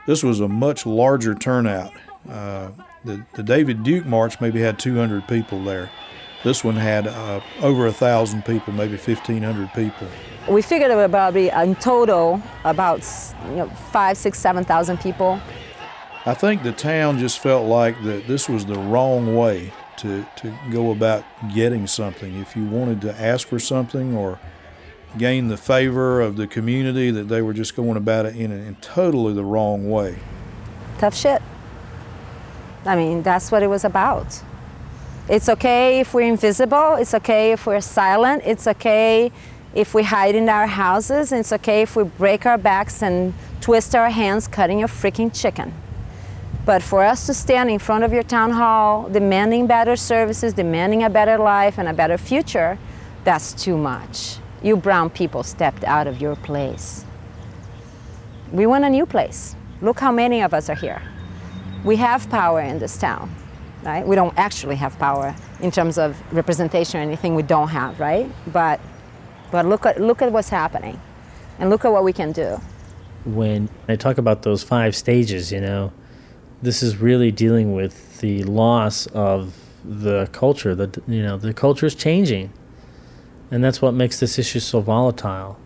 This 0.08 0.24
was 0.24 0.40
a 0.40 0.48
much 0.48 0.87
larger 0.87 1.37
turnout. 1.37 1.92
Uh, 2.28 2.70
the, 3.04 3.24
the 3.34 3.42
David 3.42 3.82
Duke 3.82 4.06
March 4.06 4.40
maybe 4.40 4.61
had 4.61 4.78
200 4.78 5.26
people 5.28 5.62
there. 5.64 5.90
This 6.44 6.62
one 6.62 6.76
had 6.76 7.06
uh, 7.06 7.40
over 7.62 7.87
a 7.87 7.92
thousand 7.92 8.44
people, 8.44 8.72
maybe 8.72 8.96
1,500 8.96 9.72
people. 9.74 10.08
We 10.48 10.62
figured 10.62 10.90
it 10.90 10.94
would 10.94 11.04
about 11.04 11.34
be 11.34 11.48
in 11.48 11.74
total 11.76 12.40
about 12.64 13.04
you 13.50 13.56
know, 13.56 13.68
five, 13.90 14.16
six, 14.16 14.38
seven 14.38 14.64
thousand 14.64 14.98
people. 15.00 15.40
I 16.24 16.34
think 16.34 16.62
the 16.62 16.72
town 16.72 17.18
just 17.18 17.38
felt 17.40 17.66
like 17.66 18.02
that 18.04 18.26
this 18.26 18.48
was 18.48 18.66
the 18.66 18.78
wrong 18.78 19.34
way 19.37 19.72
to, 19.98 20.26
to 20.37 20.54
go 20.70 20.90
about 20.90 21.24
getting 21.54 21.87
something. 21.87 22.37
If 22.37 22.56
you 22.56 22.64
wanted 22.64 23.00
to 23.02 23.20
ask 23.20 23.48
for 23.48 23.58
something 23.58 24.16
or 24.16 24.38
gain 25.16 25.48
the 25.48 25.56
favor 25.56 26.20
of 26.20 26.37
the 26.37 26.46
community, 26.46 27.11
that 27.11 27.24
they 27.24 27.42
were 27.42 27.52
just 27.52 27.74
going 27.74 27.96
about 27.96 28.26
it 28.26 28.37
in, 28.37 28.52
a, 28.52 28.56
in 28.56 28.76
totally 28.76 29.34
the 29.34 29.44
wrong 29.44 29.90
way. 29.90 30.18
Tough 30.98 31.14
shit. 31.14 31.42
I 32.88 32.96
mean, 32.96 33.22
that's 33.22 33.53
what 33.53 33.62
it 33.62 33.66
was 33.66 33.85
about. 33.85 34.42
It's 35.29 35.51
okay 35.51 36.01
if 36.01 36.14
we're 36.14 36.22
invisible. 36.22 36.94
It's 36.94 37.12
okay 37.12 37.53
if 37.53 37.66
we're 37.66 37.83
silent. 37.83 38.44
It's 38.46 38.66
okay 38.66 39.31
if 39.74 39.92
we 39.92 40.03
hide 40.05 40.35
in 40.35 40.48
our 40.48 40.66
houses. 40.66 41.31
It's 41.31 41.53
okay 41.53 41.83
if 41.83 41.96
we 41.96 42.05
break 42.05 42.46
our 42.46 42.57
backs 42.57 43.03
and 43.03 43.35
twist 43.61 43.94
our 43.94 44.09
hands 44.09 44.48
cutting 44.48 44.79
your 44.79 44.88
freaking 44.88 45.31
chicken. 45.38 45.74
But 46.64 46.83
for 46.83 47.05
us 47.05 47.27
to 47.27 47.35
stand 47.35 47.70
in 47.70 47.79
front 47.79 48.05
of 48.05 48.12
your 48.14 48.22
town 48.22 48.53
hall 48.53 49.11
demanding 49.11 49.66
better 49.66 49.94
services, 49.94 50.55
demanding 50.55 51.03
a 51.03 51.11
better 51.11 51.37
life 51.37 51.79
and 51.79 51.88
a 51.88 51.92
better 51.92 52.16
future, 52.16 52.79
that's 53.22 53.53
too 53.53 53.77
much. 53.77 54.38
You 54.62 54.79
brown 54.79 55.11
people 55.11 55.42
stepped 55.42 55.85
out 55.85 56.07
of 56.07 56.22
your 56.22 56.37
place. 56.37 57.05
We 58.51 58.64
want 58.64 58.87
a 58.87 58.90
new 58.90 59.05
place. 59.05 59.55
Look 59.83 60.01
how 60.01 60.11
many 60.11 60.40
of 60.40 60.55
us 60.55 60.70
are 60.70 60.74
here. 60.74 61.03
We 61.84 61.96
have 61.96 62.28
power 62.30 62.60
in 62.60 62.78
this 62.78 62.96
town 62.98 63.34
right? 63.82 64.06
We 64.06 64.16
don't 64.16 64.36
actually 64.36 64.76
have 64.76 64.98
power 64.98 65.34
in 65.60 65.70
terms 65.70 65.98
of 65.98 66.20
representation 66.32 67.00
or 67.00 67.02
anything 67.02 67.34
we 67.34 67.42
don't 67.42 67.68
have, 67.68 67.98
right? 68.00 68.30
But 68.52 68.80
but 69.50 69.66
look 69.66 69.86
at 69.86 70.00
look 70.00 70.22
at 70.22 70.32
what's 70.32 70.48
happening 70.48 71.00
and 71.58 71.70
look 71.70 71.84
at 71.84 71.92
what 71.92 72.04
we 72.04 72.12
can 72.12 72.32
do. 72.32 72.60
When 73.24 73.68
I 73.88 73.96
talk 73.96 74.18
about 74.18 74.42
those 74.42 74.62
five 74.62 74.94
stages, 74.94 75.52
you 75.52 75.60
know, 75.60 75.92
this 76.62 76.82
is 76.82 76.96
really 76.96 77.30
dealing 77.30 77.74
with 77.74 78.20
the 78.20 78.42
loss 78.44 79.06
of 79.08 79.54
the 79.84 80.28
culture. 80.32 80.74
The 80.74 81.02
you 81.06 81.22
know, 81.22 81.36
the 81.36 81.54
culture 81.54 81.86
is 81.86 81.94
changing. 81.94 82.52
And 83.50 83.64
that's 83.64 83.80
what 83.80 83.94
makes 83.94 84.20
this 84.20 84.38
issue 84.38 84.60
so 84.60 84.80
volatile. 84.82 85.58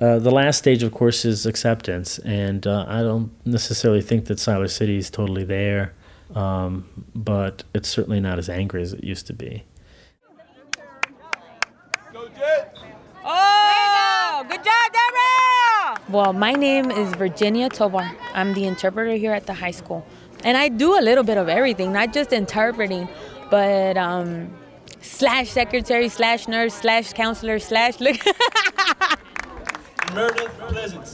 Uh, 0.00 0.18
the 0.18 0.30
last 0.30 0.58
stage, 0.58 0.82
of 0.82 0.92
course, 0.92 1.24
is 1.24 1.44
acceptance, 1.44 2.18
and 2.20 2.66
uh, 2.66 2.84
I 2.88 3.02
don't 3.02 3.32
necessarily 3.44 4.00
think 4.00 4.26
that 4.26 4.38
Siler 4.38 4.70
City 4.70 4.96
is 4.96 5.10
totally 5.10 5.44
there 5.44 5.94
um, 6.34 7.06
but 7.14 7.64
it's 7.74 7.88
certainly 7.88 8.20
not 8.20 8.38
as 8.38 8.48
angry 8.48 8.82
as 8.82 8.92
it 8.92 9.04
used 9.04 9.26
to 9.28 9.32
be. 9.32 9.64
Oh, 13.30 14.46
good 14.48 14.64
job, 14.64 14.92
Deborah! 14.92 16.00
Well, 16.08 16.32
my 16.32 16.52
name 16.52 16.90
is 16.90 17.14
Virginia 17.14 17.68
Tovar. 17.68 18.10
I'm 18.34 18.54
the 18.54 18.66
interpreter 18.66 19.12
here 19.12 19.32
at 19.32 19.46
the 19.46 19.54
high 19.54 19.70
school. 19.70 20.06
And 20.44 20.56
I 20.56 20.68
do 20.68 20.98
a 20.98 21.02
little 21.02 21.24
bit 21.24 21.36
of 21.36 21.48
everything, 21.48 21.92
not 21.92 22.12
just 22.12 22.32
interpreting, 22.32 23.08
but 23.50 23.96
um, 23.96 24.54
slash 25.00 25.50
secretary, 25.50 26.08
slash 26.08 26.46
nurse, 26.46 26.74
slash 26.74 27.12
counselor, 27.12 27.58
slash 27.58 28.00
look. 28.00 28.16
Meredith 30.14 30.50
Pleasance. 30.58 31.12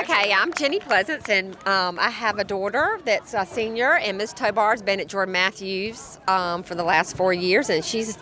Okay, 0.00 0.32
I'm 0.32 0.52
Jenny 0.52 0.80
Pleasance, 0.80 1.28
and 1.28 1.56
um, 1.66 1.98
I 1.98 2.10
have 2.10 2.38
a 2.38 2.44
daughter 2.44 3.00
that's 3.04 3.34
a 3.34 3.44
senior, 3.46 3.96
and 3.96 4.18
Miss 4.18 4.32
Tovar's 4.32 4.82
been 4.82 5.00
at 5.00 5.08
Jordan 5.08 5.32
Matthews 5.32 6.18
um, 6.28 6.62
for 6.62 6.74
the 6.74 6.84
last 6.84 7.16
four 7.16 7.32
years, 7.32 7.70
and 7.70 7.84
she's 7.84 8.18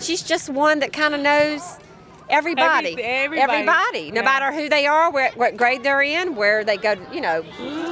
she's 0.00 0.22
just 0.22 0.48
one 0.48 0.78
that 0.78 0.92
kind 0.92 1.14
of 1.14 1.20
knows 1.20 1.78
everybody, 2.30 2.90
Every- 2.92 3.02
everybody. 3.04 3.52
everybody, 3.52 4.10
no 4.10 4.20
Yeah. 4.20 4.24
matter 4.24 4.52
who 4.52 4.68
they 4.68 4.86
are, 4.86 5.10
where, 5.10 5.30
what 5.34 5.56
grade 5.56 5.82
they're 5.82 6.02
in, 6.02 6.36
where 6.36 6.64
they 6.64 6.76
go, 6.76 6.94
you 7.12 7.20
know, 7.20 7.42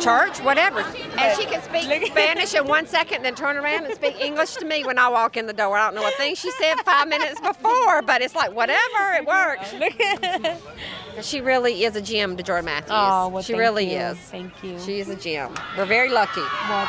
church, 0.01 0.39
whatever. 0.41 0.81
And 1.19 1.37
she 1.39 1.45
can 1.47 1.61
speak 1.63 2.07
Spanish 2.07 2.55
in 2.55 2.67
one 2.67 2.87
second, 2.87 3.23
then 3.25 3.35
turn 3.35 3.57
around 3.57 3.85
and 3.85 3.95
speak 3.95 4.21
English 4.21 4.55
to 4.55 4.65
me 4.65 4.85
when 4.85 4.99
I 4.99 5.09
walk 5.09 5.37
in 5.37 5.47
the 5.47 5.53
door. 5.53 5.77
I 5.77 5.87
don't 5.87 5.95
know 5.97 6.03
what 6.03 6.15
thing 6.15 6.35
she 6.35 6.51
said 6.53 6.77
five 6.85 7.09
minutes 7.09 7.41
before, 7.41 8.03
but 8.03 8.23
it's 8.23 8.35
like 8.35 8.53
whatever, 8.55 9.13
it 9.19 9.27
works. 9.27 9.75
She 11.21 11.41
really 11.41 11.85
is 11.85 11.97
a 11.97 12.01
gem 12.01 12.37
to 12.37 12.43
Jordan 12.45 12.67
Matthews. 12.67 12.91
Oh, 12.93 13.29
well, 13.29 13.43
she 13.43 13.53
thank 13.55 13.61
really 13.61 13.93
you. 13.93 13.99
is. 13.99 14.17
Thank 14.19 14.53
you. 14.63 14.79
She 14.79 15.01
is 15.01 15.09
a 15.09 15.17
gem. 15.17 15.53
We're 15.77 15.85
very 15.85 16.11
lucky. 16.11 16.43
Well, 16.69 16.87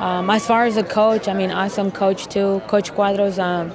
Um, 0.00 0.28
as 0.28 0.46
far 0.46 0.64
as 0.64 0.76
a 0.76 0.82
coach, 0.82 1.28
I 1.28 1.34
mean, 1.34 1.50
awesome 1.50 1.90
coach 1.90 2.26
too, 2.26 2.60
Coach 2.66 2.92
Cuadros. 2.92 3.38
Um, 3.38 3.70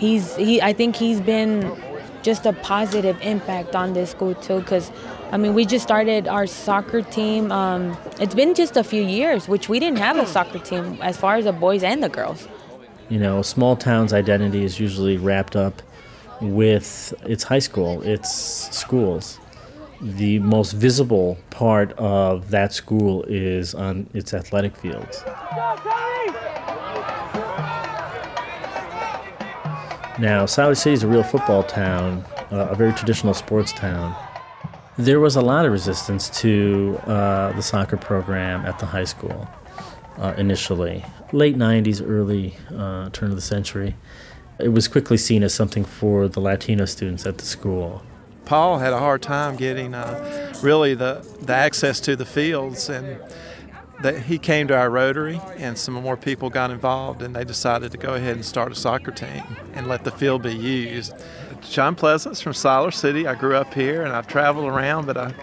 he's 0.00 0.34
he. 0.36 0.60
I 0.60 0.72
think 0.72 0.96
he's 0.96 1.20
been 1.20 1.80
just 2.22 2.44
a 2.46 2.52
positive 2.52 3.20
impact 3.22 3.76
on 3.76 3.92
this 3.92 4.10
school 4.10 4.34
too, 4.34 4.58
because 4.60 4.90
I 5.30 5.36
mean, 5.36 5.54
we 5.54 5.64
just 5.64 5.84
started 5.84 6.26
our 6.26 6.46
soccer 6.46 7.02
team. 7.02 7.52
Um, 7.52 7.96
it's 8.18 8.34
been 8.34 8.54
just 8.54 8.76
a 8.76 8.82
few 8.82 9.02
years, 9.02 9.48
which 9.48 9.68
we 9.68 9.78
didn't 9.78 9.98
have 9.98 10.16
a 10.16 10.26
soccer 10.26 10.58
team 10.58 10.98
as 11.02 11.16
far 11.16 11.36
as 11.36 11.44
the 11.44 11.52
boys 11.52 11.82
and 11.82 12.02
the 12.02 12.08
girls. 12.08 12.48
You 13.08 13.18
know, 13.18 13.40
a 13.40 13.44
small 13.44 13.76
town's 13.76 14.12
identity 14.12 14.64
is 14.64 14.80
usually 14.80 15.16
wrapped 15.16 15.56
up 15.56 15.82
with 16.40 17.14
its 17.26 17.44
high 17.44 17.58
school, 17.58 18.02
its 18.02 18.30
schools. 18.76 19.38
The 20.00 20.38
most 20.38 20.72
visible 20.72 21.36
part 21.50 21.92
of 21.98 22.50
that 22.50 22.72
school 22.72 23.24
is 23.24 23.74
on 23.74 24.08
its 24.14 24.32
athletic 24.32 24.74
fields. 24.76 25.22
Now, 30.20 30.44
Siler 30.44 30.76
City 30.76 30.92
is 30.92 31.02
a 31.02 31.08
real 31.08 31.22
football 31.22 31.62
town, 31.62 32.26
uh, 32.52 32.68
a 32.68 32.74
very 32.74 32.92
traditional 32.92 33.32
sports 33.32 33.72
town. 33.72 34.14
There 34.98 35.18
was 35.18 35.34
a 35.34 35.40
lot 35.40 35.64
of 35.64 35.72
resistance 35.72 36.28
to 36.40 37.00
uh, 37.06 37.52
the 37.52 37.62
soccer 37.62 37.96
program 37.96 38.66
at 38.66 38.78
the 38.78 38.84
high 38.84 39.04
school 39.04 39.48
uh, 40.18 40.34
initially. 40.36 41.06
Late 41.32 41.56
90s, 41.56 42.06
early 42.06 42.54
uh, 42.76 43.08
turn 43.14 43.30
of 43.30 43.36
the 43.36 43.40
century. 43.40 43.96
It 44.58 44.68
was 44.68 44.88
quickly 44.88 45.16
seen 45.16 45.42
as 45.42 45.54
something 45.54 45.86
for 45.86 46.28
the 46.28 46.40
Latino 46.40 46.84
students 46.84 47.24
at 47.24 47.38
the 47.38 47.46
school. 47.46 48.02
Paul 48.44 48.78
had 48.78 48.92
a 48.92 48.98
hard 48.98 49.22
time 49.22 49.56
getting 49.56 49.94
uh, 49.94 50.52
really 50.62 50.92
the, 50.92 51.26
the 51.40 51.54
access 51.54 51.98
to 52.00 52.14
the 52.14 52.26
fields, 52.26 52.90
and 52.90 53.18
that 54.02 54.22
he 54.22 54.38
came 54.38 54.68
to 54.68 54.76
our 54.76 54.90
Rotary, 54.90 55.40
and 55.56 55.76
some 55.76 55.94
more 55.94 56.16
people 56.16 56.48
got 56.50 56.70
involved, 56.70 57.22
and 57.22 57.36
they 57.36 57.44
decided 57.44 57.92
to 57.92 57.98
go 57.98 58.14
ahead 58.14 58.34
and 58.34 58.44
start 58.44 58.72
a 58.72 58.74
soccer 58.74 59.10
team 59.10 59.42
and 59.74 59.88
let 59.88 60.04
the 60.04 60.10
field 60.10 60.42
be 60.42 60.54
used. 60.54 61.12
John 61.62 61.94
Pleasance 61.94 62.40
from 62.40 62.52
Siler 62.52 62.92
City. 62.92 63.26
I 63.26 63.34
grew 63.34 63.54
up 63.56 63.74
here, 63.74 64.02
and 64.02 64.12
I've 64.12 64.26
traveled 64.26 64.66
around, 64.66 65.06
but 65.06 65.16
I, 65.16 65.34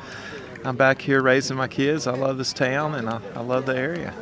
I'm 0.66 0.76
back 0.76 1.02
here 1.02 1.22
raising 1.22 1.56
my 1.56 1.68
kids. 1.68 2.08
I 2.08 2.16
love 2.16 2.38
this 2.38 2.54
town, 2.54 2.96
and 2.96 3.08
I, 3.08 3.22
I 3.36 3.42
love 3.42 3.66
the 3.68 3.78
area. 3.78 4.14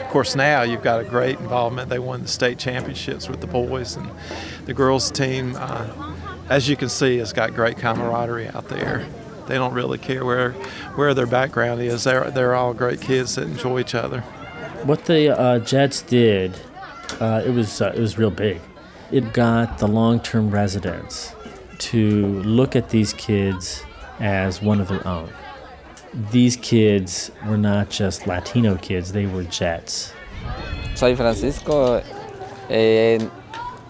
Of 0.00 0.08
course, 0.08 0.36
now 0.36 0.62
you've 0.62 0.82
got 0.82 1.00
a 1.00 1.04
great 1.04 1.38
involvement. 1.40 1.88
They 1.88 1.98
won 1.98 2.22
the 2.22 2.28
state 2.28 2.58
championships 2.58 3.28
with 3.28 3.40
the 3.40 3.46
boys, 3.48 3.96
and 3.96 4.08
the 4.66 4.74
girls 4.74 5.10
team, 5.10 5.56
uh, 5.56 6.14
as 6.48 6.68
you 6.68 6.76
can 6.76 6.88
see, 6.88 7.18
has 7.18 7.32
got 7.32 7.54
great 7.54 7.76
camaraderie 7.76 8.48
out 8.48 8.68
there. 8.68 9.06
They 9.50 9.56
don't 9.56 9.74
really 9.74 9.98
care 9.98 10.24
where 10.24 10.52
where 10.94 11.12
their 11.12 11.26
background 11.26 11.80
is. 11.82 12.04
They're 12.04 12.30
they're 12.30 12.54
all 12.54 12.72
great 12.72 13.00
kids 13.00 13.34
that 13.34 13.48
enjoy 13.48 13.80
each 13.80 13.96
other. 13.96 14.20
What 14.84 15.06
the 15.06 15.36
uh, 15.36 15.58
Jets 15.58 16.02
did, 16.02 16.54
uh, 17.18 17.42
it 17.44 17.50
was 17.50 17.82
uh, 17.82 17.92
it 17.92 17.98
was 17.98 18.16
real 18.16 18.30
big. 18.30 18.60
It 19.10 19.32
got 19.32 19.78
the 19.78 19.88
long-term 19.88 20.52
residents 20.52 21.34
to 21.90 22.40
look 22.42 22.76
at 22.76 22.90
these 22.90 23.12
kids 23.14 23.82
as 24.20 24.62
one 24.62 24.80
of 24.80 24.86
their 24.86 25.04
own. 25.04 25.32
These 26.30 26.56
kids 26.56 27.32
were 27.44 27.58
not 27.58 27.90
just 27.90 28.28
Latino 28.28 28.76
kids; 28.76 29.10
they 29.10 29.26
were 29.26 29.42
Jets. 29.42 30.12
Soy 30.94 31.16
Francisco. 31.16 32.04
Eh, 32.68 33.18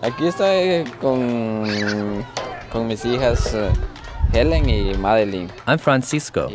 aquí 0.01 0.27
estoy 0.27 0.85
con, 1.03 2.25
con 2.73 2.89
mis 2.89 3.05
hijas. 3.05 3.55
Helen 4.33 4.69
y 4.69 4.95
Madeline. 4.97 5.51
I'm 5.67 5.79
Francisco. 5.79 6.49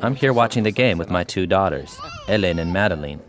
I'm 0.00 0.14
here 0.14 0.32
watching 0.32 0.62
the 0.62 0.70
game 0.70 0.96
with 0.96 1.10
my 1.10 1.24
two 1.24 1.44
daughters, 1.44 1.98
Helen 2.28 2.60
and 2.60 2.72
Madeline, 2.72 3.20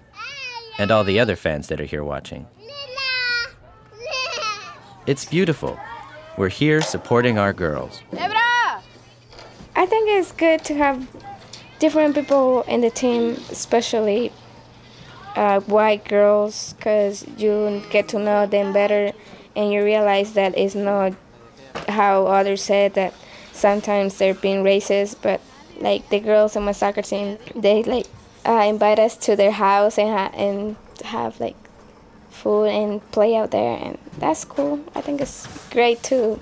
and 0.78 0.92
all 0.92 1.04
the 1.04 1.20
other 1.20 1.36
fans 1.36 1.68
that 1.70 1.82
are 1.82 1.86
here 1.86 2.04
watching. 2.04 2.46
It's 5.08 5.26
beautiful. 5.26 5.80
We're 6.38 6.50
here 6.50 6.80
supporting 6.82 7.40
our 7.40 7.54
girls. 7.54 8.04
I 8.14 9.86
think 9.88 10.10
it's 10.10 10.32
good 10.32 10.64
to 10.66 10.76
have 10.76 11.08
different 11.80 12.14
people 12.14 12.62
in 12.64 12.82
the 12.82 12.92
team, 12.92 13.32
especially 13.50 14.32
uh, 15.36 15.62
white 15.62 16.06
girls, 16.06 16.74
because 16.74 17.26
you 17.36 17.82
get 17.90 18.08
to 18.10 18.20
know 18.20 18.46
them 18.46 18.74
better 18.74 19.12
and 19.56 19.72
you 19.72 19.84
realize 19.84 20.34
that 20.34 20.56
it's 20.56 20.76
not 20.76 21.14
how 21.88 22.28
others 22.28 22.62
said 22.62 22.94
that 22.94 23.14
sometimes 23.58 24.18
they're 24.18 24.34
being 24.34 24.64
racist, 24.64 25.18
but 25.22 25.42
like 25.80 26.10
the 26.10 26.20
girls 26.20 26.56
on 26.56 26.64
my 26.64 26.72
soccer 26.72 27.02
team, 27.02 27.38
they 27.56 27.84
like 27.84 28.08
uh, 28.46 28.64
invite 28.68 29.00
us 29.00 29.18
to 29.18 29.36
their 29.36 29.52
house 29.52 29.98
and, 29.98 30.10
ha- 30.10 30.32
and 30.36 30.76
have 31.04 31.40
like 31.40 31.56
food 32.30 32.66
and 32.66 33.12
play 33.12 33.36
out 33.36 33.52
there, 33.52 33.78
and 33.78 33.98
that's 34.20 34.46
cool. 34.46 34.80
I 34.96 35.02
think 35.02 35.22
it's 35.22 35.48
great 35.70 36.04
to 36.04 36.40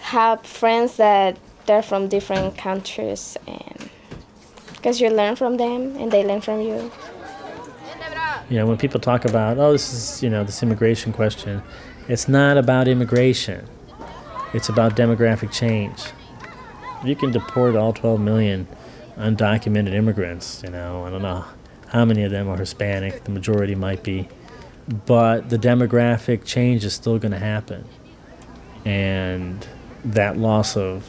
have 0.00 0.44
friends 0.46 0.96
that 0.96 1.36
they're 1.66 1.82
from 1.82 2.08
different 2.08 2.58
countries 2.58 3.36
and 3.46 3.88
because 4.74 5.00
you 5.00 5.08
learn 5.10 5.36
from 5.36 5.58
them 5.58 5.94
and 5.96 6.10
they 6.10 6.24
learn 6.24 6.40
from 6.40 6.60
you. 6.60 6.90
You 8.50 8.58
know, 8.58 8.66
when 8.66 8.76
people 8.76 8.98
talk 8.98 9.24
about, 9.24 9.56
oh, 9.58 9.72
this 9.72 9.92
is, 9.92 10.22
you 10.22 10.28
know, 10.28 10.42
this 10.42 10.60
immigration 10.62 11.12
question, 11.12 11.62
it's 12.08 12.28
not 12.28 12.58
about 12.58 12.88
immigration. 12.88 13.68
It's 14.52 14.68
about 14.68 14.96
demographic 14.96 15.52
change. 15.52 16.02
You 17.04 17.16
can 17.16 17.32
deport 17.32 17.74
all 17.74 17.92
12 17.92 18.20
million 18.20 18.66
undocumented 19.16 19.92
immigrants, 19.92 20.62
you 20.64 20.70
know, 20.70 21.04
I 21.04 21.10
don't 21.10 21.22
know 21.22 21.44
how 21.88 22.04
many 22.04 22.22
of 22.24 22.30
them 22.30 22.48
are 22.48 22.56
Hispanic, 22.56 23.24
the 23.24 23.30
majority 23.30 23.74
might 23.74 24.02
be, 24.02 24.28
but 25.06 25.50
the 25.50 25.58
demographic 25.58 26.44
change 26.44 26.84
is 26.84 26.94
still 26.94 27.18
going 27.18 27.32
to 27.32 27.38
happen. 27.38 27.84
And 28.84 29.66
that 30.04 30.36
loss 30.36 30.76
of 30.76 31.06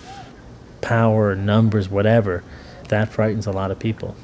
power, 0.81 1.35
numbers, 1.35 1.89
whatever, 1.89 2.43
that 2.89 3.09
frightens 3.09 3.47
a 3.47 3.51
lot 3.51 3.71
of 3.71 3.79
people. 3.79 4.15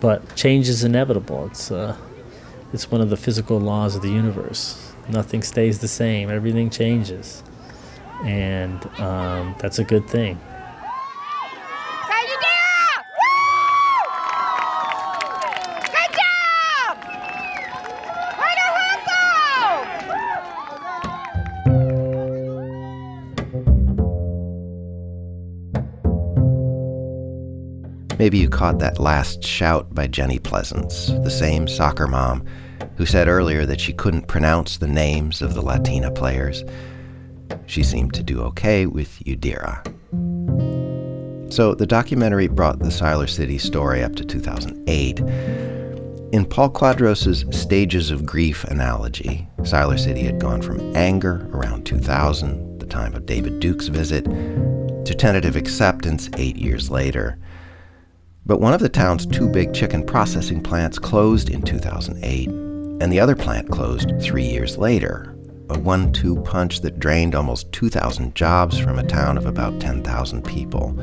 But 0.00 0.34
change 0.34 0.68
is 0.68 0.82
inevitable. 0.82 1.46
It's 1.46 1.70
uh, 1.70 1.96
it's 2.72 2.90
one 2.90 3.00
of 3.00 3.10
the 3.10 3.16
physical 3.16 3.60
laws 3.60 3.94
of 3.94 4.02
the 4.02 4.10
universe. 4.10 4.92
Nothing 5.08 5.42
stays 5.42 5.80
the 5.80 5.88
same. 5.88 6.30
Everything 6.30 6.70
changes, 6.70 7.42
and 8.24 8.86
um, 9.00 9.54
that's 9.58 9.78
a 9.78 9.84
good 9.84 10.08
thing. 10.08 10.38
Maybe 28.18 28.38
you 28.38 28.48
caught 28.48 28.78
that 28.78 29.00
last 29.00 29.42
shout 29.42 29.92
by 29.92 30.06
Jenny 30.06 30.38
Pleasance, 30.38 31.08
the 31.08 31.28
same 31.28 31.66
soccer 31.66 32.06
mom 32.06 32.44
who 32.96 33.04
said 33.04 33.26
earlier 33.26 33.66
that 33.66 33.80
she 33.80 33.92
couldn't 33.92 34.28
pronounce 34.28 34.78
the 34.78 34.86
names 34.86 35.42
of 35.42 35.54
the 35.54 35.60
Latina 35.60 36.08
players. 36.08 36.62
She 37.66 37.82
seemed 37.82 38.14
to 38.14 38.22
do 38.22 38.40
okay 38.42 38.86
with 38.86 39.18
Yadira. 39.20 39.82
So 41.52 41.74
the 41.74 41.86
documentary 41.86 42.48
brought 42.48 42.78
the 42.78 42.86
Siler 42.86 43.28
City 43.28 43.58
story 43.58 44.02
up 44.02 44.14
to 44.16 44.24
2008. 44.24 45.20
In 46.32 46.46
Paul 46.46 46.70
Cuadros' 46.70 47.52
Stages 47.52 48.10
of 48.10 48.24
Grief 48.24 48.64
analogy, 48.64 49.46
Siler 49.58 49.98
City 49.98 50.22
had 50.22 50.40
gone 50.40 50.62
from 50.62 50.96
anger 50.96 51.46
around 51.52 51.84
2000, 51.84 52.78
the 52.78 52.86
time 52.86 53.14
of 53.14 53.26
David 53.26 53.60
Duke's 53.60 53.88
visit, 53.88 54.24
to 54.24 55.14
tentative 55.14 55.56
acceptance 55.56 56.30
eight 56.38 56.56
years 56.56 56.90
later. 56.90 57.38
But 58.46 58.60
one 58.60 58.72
of 58.72 58.80
the 58.80 58.88
town's 58.88 59.26
two 59.26 59.46
big 59.46 59.74
chicken 59.74 60.06
processing 60.06 60.62
plants 60.62 60.98
closed 60.98 61.50
in 61.50 61.60
2008, 61.60 62.48
and 62.48 63.12
the 63.12 63.20
other 63.20 63.36
plant 63.36 63.70
closed 63.70 64.10
three 64.22 64.46
years 64.46 64.78
later. 64.78 65.31
A 65.72 65.78
one 65.78 66.12
two 66.12 66.36
punch 66.42 66.82
that 66.82 66.98
drained 66.98 67.34
almost 67.34 67.72
2,000 67.72 68.34
jobs 68.34 68.78
from 68.78 68.98
a 68.98 69.06
town 69.06 69.38
of 69.38 69.46
about 69.46 69.80
10,000 69.80 70.44
people. 70.44 70.98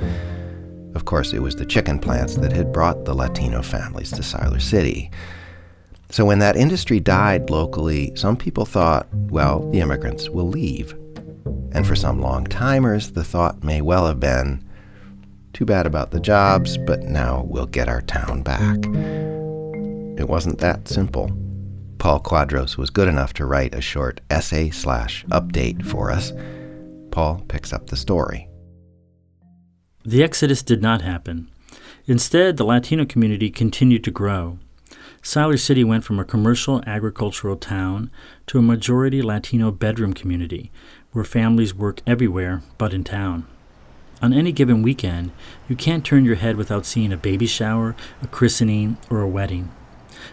Of 0.93 1.05
course, 1.05 1.33
it 1.33 1.39
was 1.39 1.55
the 1.55 1.65
chicken 1.65 1.97
plants 1.97 2.35
that 2.35 2.51
had 2.51 2.71
brought 2.71 3.05
the 3.05 3.15
Latino 3.15 3.63
families 3.63 4.11
to 4.11 4.21
Siler 4.21 4.61
City. 4.61 5.09
So 6.11 6.23
when 6.23 6.37
that 6.39 6.55
industry 6.55 6.99
died 6.99 7.49
locally, 7.49 8.11
some 8.15 8.37
people 8.37 8.65
thought, 8.65 9.07
well, 9.11 9.67
the 9.71 9.79
immigrants 9.79 10.29
will 10.29 10.47
leave. 10.47 10.93
And 11.71 11.87
for 11.87 11.95
some 11.95 12.21
long 12.21 12.45
timers, 12.45 13.11
the 13.11 13.23
thought 13.23 13.63
may 13.63 13.81
well 13.81 14.05
have 14.05 14.19
been, 14.19 14.63
too 15.53 15.65
bad 15.65 15.87
about 15.87 16.11
the 16.11 16.19
jobs, 16.19 16.77
but 16.77 17.01
now 17.01 17.43
we'll 17.47 17.65
get 17.65 17.89
our 17.89 18.01
town 18.01 18.43
back. 18.43 18.77
It 20.19 20.29
wasn't 20.29 20.59
that 20.59 20.87
simple. 20.87 21.31
Paul 21.99 22.21
Cuadros 22.21 22.77
was 22.77 22.89
good 22.89 23.09
enough 23.09 23.33
to 23.33 23.45
write 23.45 23.75
a 23.75 23.81
short 23.81 24.21
essay 24.29 24.69
slash 24.69 25.25
update 25.25 25.85
for 25.85 26.09
us. 26.09 26.31
Paul 27.11 27.43
picks 27.49 27.73
up 27.73 27.87
the 27.87 27.97
story. 27.97 28.47
The 30.05 30.23
exodus 30.23 30.63
did 30.63 30.81
not 30.81 31.01
happen. 31.01 31.51
Instead, 32.05 32.55
the 32.55 32.63
Latino 32.63 33.05
community 33.05 33.49
continued 33.49 34.05
to 34.05 34.11
grow. 34.11 34.57
Siler 35.21 35.59
City 35.59 35.83
went 35.83 36.05
from 36.05 36.17
a 36.17 36.25
commercial 36.25 36.81
agricultural 36.87 37.57
town 37.57 38.09
to 38.47 38.57
a 38.57 38.63
majority 38.63 39.21
Latino 39.21 39.69
bedroom 39.69 40.13
community 40.13 40.71
where 41.11 41.25
families 41.25 41.75
work 41.75 42.01
everywhere 42.07 42.63
but 42.77 42.93
in 42.93 43.03
town. 43.03 43.45
On 44.21 44.33
any 44.33 44.53
given 44.53 44.81
weekend, 44.81 45.31
you 45.67 45.75
can't 45.75 46.05
turn 46.05 46.23
your 46.23 46.35
head 46.35 46.55
without 46.55 46.85
seeing 46.85 47.11
a 47.11 47.17
baby 47.17 47.45
shower, 47.45 47.95
a 48.21 48.27
christening, 48.27 48.97
or 49.09 49.19
a 49.21 49.27
wedding. 49.27 49.69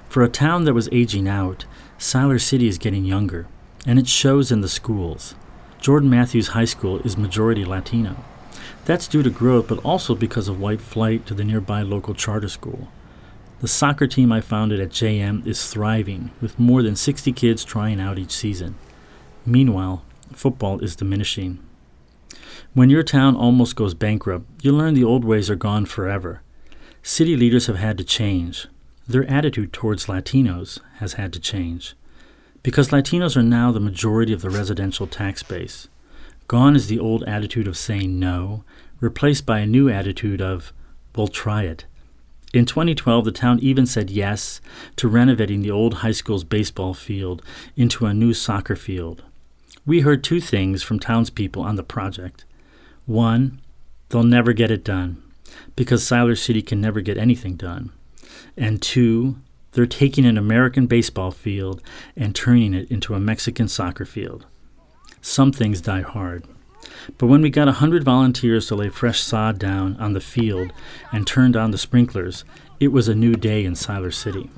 For 0.09 0.23
a 0.23 0.29
town 0.29 0.65
that 0.65 0.75
was 0.75 0.89
aging 0.93 1.29
out, 1.29 1.67
Siler 1.99 2.41
City 2.41 2.69
is 2.69 2.79
getting 2.79 3.05
younger, 3.05 3.47
and 3.87 3.99
it 3.99 4.09
shows 4.09 4.51
in 4.51 4.61
the 4.61 4.69
schools. 4.69 5.35
Jordan 5.81 6.11
Matthews 6.11 6.49
High 6.49 6.65
School 6.65 7.01
is 7.01 7.17
majority 7.17 7.65
Latino. 7.65 8.25
That's 8.87 9.09
due 9.09 9.23
to 9.23 9.31
growth, 9.31 9.69
but 9.69 9.79
also 9.85 10.15
because 10.15 10.49
of 10.49 10.61
white 10.61 10.81
flight 10.81 11.27
to 11.27 11.35
the 11.35 11.45
nearby 11.45 11.83
local 11.83 12.15
charter 12.15 12.49
school. 12.49 12.89
The 13.61 13.69
soccer 13.69 14.07
team 14.07 14.33
I 14.33 14.41
founded 14.41 14.81
at 14.81 14.91
JM 14.91 15.47
is 15.47 15.71
thriving, 15.71 16.31
with 16.41 16.59
more 16.59 16.83
than 16.83 16.95
60 16.95 17.33
kids 17.33 17.65
trying 17.65 18.01
out 18.01 18.19
each 18.19 18.33
season. 18.33 18.77
Meanwhile, 19.45 20.05
football 20.33 20.81
is 20.81 20.97
diminishing. 20.97 21.59
When 22.75 22.91
your 22.91 23.03
town 23.03 23.35
almost 23.35 23.77
goes 23.77 23.95
bankrupt, 23.95 24.47
you 24.63 24.73
learn 24.73 24.95
the 24.95 25.05
old 25.05 25.25
ways 25.25 25.49
are 25.49 25.57
gone 25.57 25.87
forever. 25.87 26.43
City 27.03 27.37
leaders 27.37 27.67
have 27.67 27.77
had 27.77 27.97
to 27.99 28.05
change. 28.05 28.67
Their 29.09 29.29
attitude 29.31 29.73
towards 29.73 30.07
Latinos 30.07 30.81
has 30.97 31.15
had 31.15 31.33
to 31.33 31.41
change. 31.41 31.95
Because 32.63 32.89
Latinos 32.89 33.37
are 33.37 33.43
now 33.43 33.71
the 33.71 33.79
majority 33.79 34.33
of 34.33 34.43
the 34.43 34.51
residential 34.51 35.07
tax 35.07 35.43
base. 35.45 35.89
Gone 36.49 36.75
is 36.75 36.89
the 36.89 36.99
old 36.99 37.23
attitude 37.25 37.69
of 37.69 37.77
saying 37.77 38.19
no, 38.19 38.65
replaced 39.01 39.47
by 39.47 39.61
a 39.61 39.67
new 39.67 39.89
attitude 39.89 40.41
of, 40.41 40.73
we'll 41.15 41.29
try 41.29 41.63
it. 41.63 41.85
In 42.53 42.67
2012, 42.67 43.25
the 43.25 43.33
town 43.33 43.59
even 43.61 43.87
said 43.87 44.11
yes 44.11 44.61
to 44.97 45.09
renovating 45.09 45.63
the 45.63 45.71
old 45.71 45.95
high 45.95 46.13
school's 46.13 46.45
baseball 46.45 46.95
field 46.95 47.43
into 47.77 48.07
a 48.07 48.15
new 48.15 48.33
soccer 48.33 48.77
field. 48.77 49.23
We 49.85 50.01
heard 50.01 50.25
two 50.25 50.41
things 50.41 50.83
from 50.83 50.99
townspeople 50.99 51.63
on 51.63 51.77
the 51.77 51.83
project. 51.83 52.45
One, 53.05 53.61
they'll 54.09 54.25
never 54.25 54.53
get 54.53 54.71
it 54.71 54.83
done 54.83 55.23
because 55.77 56.03
Siler 56.03 56.37
City 56.37 56.63
can 56.63 56.81
never 56.81 57.01
get 57.01 57.19
anything 57.19 57.55
done. 57.57 57.93
And 58.57 58.81
two, 58.81 59.37
they're 59.73 59.87
taking 59.87 60.25
an 60.25 60.39
American 60.39 60.87
baseball 60.87 61.31
field 61.31 61.83
and 62.17 62.35
turning 62.35 62.75
it 62.75 62.91
into 62.91 63.15
a 63.15 63.21
Mexican 63.21 63.69
soccer 63.69 64.05
field. 64.05 64.47
Some 65.21 65.53
things 65.53 65.81
die 65.81 66.03
hard. 66.03 66.45
But 67.19 67.27
when 67.27 67.43
we 67.43 67.51
got 67.51 67.69
a 67.69 67.73
hundred 67.73 68.05
volunteers 68.05 68.67
to 68.69 68.75
lay 68.75 68.89
fresh 68.89 69.21
sod 69.21 69.59
down 69.59 69.97
on 69.97 70.13
the 70.13 70.21
field 70.21 70.73
and 71.13 71.27
turned 71.27 71.57
on 71.57 71.73
the 71.73 71.79
sprinklers, 71.79 72.45
it 72.81 72.89
was 72.89 73.09
a 73.09 73.15
new 73.15 73.35
day 73.35 73.65
in 73.65 73.75
Siler 73.75 74.15
City. 74.15 74.51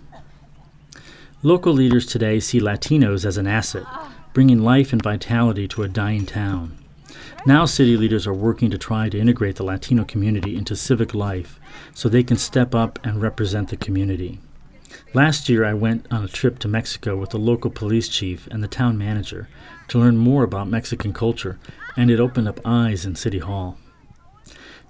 Local 1.42 1.72
leaders 1.72 2.06
today 2.06 2.40
see 2.40 2.60
Latinos 2.60 3.24
as 3.24 3.36
an 3.36 3.46
asset, 3.46 3.84
bringing 4.32 4.62
life 4.62 4.92
and 4.92 5.02
vitality 5.02 5.66
to 5.68 5.82
a 5.82 5.88
dying 5.88 6.26
town. 6.26 6.77
Now, 7.48 7.64
city 7.64 7.96
leaders 7.96 8.26
are 8.26 8.34
working 8.34 8.70
to 8.72 8.76
try 8.76 9.08
to 9.08 9.18
integrate 9.18 9.56
the 9.56 9.62
Latino 9.62 10.04
community 10.04 10.54
into 10.54 10.76
civic 10.76 11.14
life 11.14 11.58
so 11.94 12.06
they 12.06 12.22
can 12.22 12.36
step 12.36 12.74
up 12.74 12.98
and 13.02 13.22
represent 13.22 13.70
the 13.70 13.76
community. 13.78 14.38
Last 15.14 15.48
year, 15.48 15.64
I 15.64 15.72
went 15.72 16.06
on 16.10 16.22
a 16.22 16.28
trip 16.28 16.58
to 16.58 16.68
Mexico 16.68 17.16
with 17.16 17.30
the 17.30 17.38
local 17.38 17.70
police 17.70 18.10
chief 18.10 18.48
and 18.48 18.62
the 18.62 18.68
town 18.68 18.98
manager 18.98 19.48
to 19.88 19.98
learn 19.98 20.18
more 20.18 20.44
about 20.44 20.68
Mexican 20.68 21.14
culture 21.14 21.58
and 21.96 22.10
it 22.10 22.20
opened 22.20 22.48
up 22.48 22.60
eyes 22.66 23.06
in 23.06 23.16
City 23.16 23.38
Hall. 23.38 23.78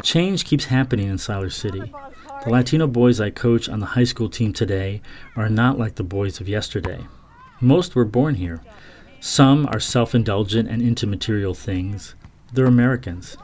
Change 0.02 0.44
keeps 0.44 0.64
happening 0.64 1.09
in 1.09 1.18
Siler 1.18 1.52
City. 1.52 1.92
The 2.42 2.50
Latino 2.50 2.88
boys 2.88 3.20
I 3.20 3.30
coach 3.30 3.68
on 3.68 3.78
the 3.78 3.94
high 3.94 4.02
school 4.02 4.28
team 4.28 4.52
today 4.52 5.00
are 5.36 5.48
not 5.48 5.78
like 5.78 5.94
the 5.94 6.02
boys 6.02 6.40
of 6.40 6.48
yesterday. 6.48 7.06
Most 7.61 7.94
were 7.94 8.04
born 8.04 8.34
here. 8.34 8.64
Some 9.20 9.64
are 9.68 9.78
self 9.78 10.12
indulgent 10.12 10.68
and 10.68 10.82
into 10.82 11.06
material 11.06 11.54
things. 11.54 12.16
They're 12.53 12.66
Americans. 12.66 13.36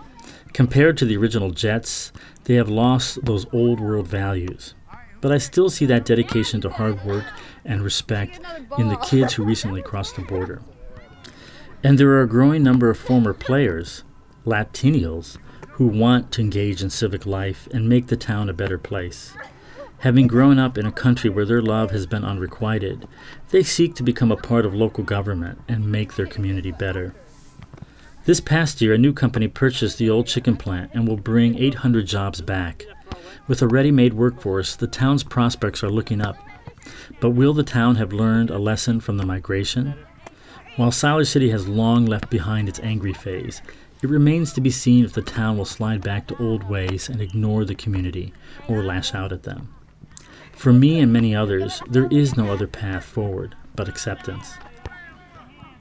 Compared 0.52 0.96
to 0.98 1.04
the 1.04 1.16
original 1.16 1.50
Jets, 1.50 2.12
they 2.44 2.54
have 2.54 2.68
lost 2.68 3.24
those 3.24 3.46
old 3.52 3.80
world 3.80 4.06
values. 4.06 4.74
But 5.20 5.32
I 5.32 5.38
still 5.38 5.70
see 5.70 5.86
that 5.86 6.04
dedication 6.04 6.60
to 6.60 6.70
hard 6.70 7.04
work 7.04 7.24
and 7.64 7.82
respect 7.82 8.40
in 8.78 8.88
the 8.88 8.96
kids 8.96 9.34
who 9.34 9.44
recently 9.44 9.82
crossed 9.82 10.16
the 10.16 10.22
border. 10.22 10.62
And 11.82 11.98
there 11.98 12.10
are 12.10 12.22
a 12.22 12.28
growing 12.28 12.62
number 12.62 12.88
of 12.88 12.98
former 12.98 13.34
players, 13.34 14.04
Latinials, 14.46 15.38
who 15.72 15.86
want 15.86 16.30
to 16.32 16.40
engage 16.40 16.82
in 16.82 16.90
civic 16.90 17.26
life 17.26 17.68
and 17.72 17.88
make 17.88 18.06
the 18.06 18.16
town 18.16 18.48
a 18.48 18.54
better 18.54 18.78
place. 18.78 19.34
Having 19.98 20.26
grown 20.26 20.58
up 20.58 20.78
in 20.78 20.86
a 20.86 20.92
country 20.92 21.30
where 21.30 21.46
their 21.46 21.62
love 21.62 21.90
has 21.90 22.06
been 22.06 22.24
unrequited, 22.24 23.08
they 23.50 23.62
seek 23.62 23.94
to 23.94 24.02
become 24.02 24.30
a 24.30 24.36
part 24.36 24.66
of 24.66 24.74
local 24.74 25.02
government 25.02 25.58
and 25.66 25.90
make 25.90 26.14
their 26.14 26.26
community 26.26 26.70
better. 26.70 27.14
This 28.26 28.40
past 28.40 28.80
year, 28.80 28.94
a 28.94 28.98
new 28.98 29.12
company 29.12 29.48
purchased 29.48 29.98
the 29.98 30.08
old 30.08 30.26
chicken 30.26 30.56
plant 30.56 30.92
and 30.94 31.06
will 31.06 31.18
bring 31.18 31.58
800 31.58 32.06
jobs 32.06 32.40
back. 32.40 32.86
With 33.46 33.60
a 33.60 33.68
ready 33.68 33.90
made 33.90 34.14
workforce, 34.14 34.76
the 34.76 34.86
town's 34.86 35.22
prospects 35.22 35.84
are 35.84 35.90
looking 35.90 36.22
up. 36.22 36.38
But 37.20 37.30
will 37.30 37.52
the 37.52 37.62
town 37.62 37.96
have 37.96 38.14
learned 38.14 38.48
a 38.48 38.58
lesson 38.58 39.00
from 39.00 39.18
the 39.18 39.26
migration? 39.26 39.94
While 40.76 40.90
Siler 40.90 41.26
City 41.26 41.50
has 41.50 41.68
long 41.68 42.06
left 42.06 42.30
behind 42.30 42.66
its 42.66 42.80
angry 42.80 43.12
phase, 43.12 43.60
it 44.02 44.08
remains 44.08 44.54
to 44.54 44.62
be 44.62 44.70
seen 44.70 45.04
if 45.04 45.12
the 45.12 45.20
town 45.20 45.58
will 45.58 45.66
slide 45.66 46.00
back 46.00 46.26
to 46.28 46.42
old 46.42 46.66
ways 46.66 47.10
and 47.10 47.20
ignore 47.20 47.66
the 47.66 47.74
community 47.74 48.32
or 48.68 48.82
lash 48.82 49.14
out 49.14 49.32
at 49.32 49.42
them. 49.42 49.74
For 50.52 50.72
me 50.72 51.00
and 51.00 51.12
many 51.12 51.36
others, 51.36 51.82
there 51.90 52.08
is 52.10 52.38
no 52.38 52.50
other 52.50 52.66
path 52.66 53.04
forward 53.04 53.54
but 53.74 53.86
acceptance. 53.86 54.54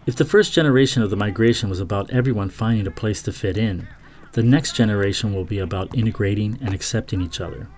If 0.05 0.17
the 0.17 0.25
first 0.25 0.51
generation 0.51 1.01
of 1.01 1.09
the 1.09 1.15
migration 1.15 1.69
was 1.69 1.79
about 1.79 2.11
everyone 2.11 2.49
finding 2.49 2.87
a 2.87 2.91
place 2.91 3.21
to 3.21 3.31
fit 3.31 3.57
in, 3.57 3.87
the 4.33 4.43
next 4.43 4.75
generation 4.75 5.33
will 5.33 5.45
be 5.45 5.59
about 5.59 5.95
integrating 5.95 6.57
and 6.61 6.73
accepting 6.73 7.21
each 7.21 7.39
other. 7.39 7.69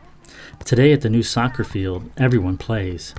Today 0.63 0.91
at 0.91 1.01
the 1.01 1.09
new 1.09 1.21
soccer 1.21 1.63
field, 1.63 2.09
everyone 2.17 2.57
plays. 2.57 3.13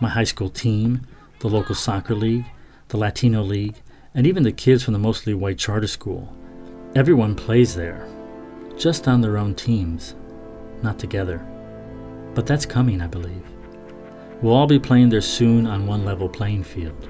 My 0.00 0.08
high 0.08 0.24
school 0.24 0.50
team, 0.50 1.06
the 1.38 1.48
local 1.48 1.76
soccer 1.76 2.16
league, 2.16 2.46
the 2.88 2.96
Latino 2.96 3.42
league, 3.42 3.76
and 4.12 4.26
even 4.26 4.42
the 4.42 4.50
kids 4.50 4.82
from 4.82 4.92
the 4.92 4.98
mostly 4.98 5.34
white 5.34 5.58
charter 5.58 5.86
school. 5.86 6.34
Everyone 6.96 7.36
plays 7.36 7.76
there, 7.76 8.08
just 8.76 9.06
on 9.06 9.20
their 9.20 9.38
own 9.38 9.54
teams, 9.54 10.16
not 10.82 10.98
together. 10.98 11.46
But 12.34 12.46
that's 12.46 12.66
coming, 12.66 13.02
I 13.02 13.06
believe. 13.06 13.44
We'll 14.42 14.54
all 14.54 14.66
be 14.66 14.80
playing 14.80 15.10
there 15.10 15.20
soon 15.20 15.64
on 15.68 15.86
one 15.86 16.04
level 16.04 16.28
playing 16.28 16.64
field. 16.64 17.08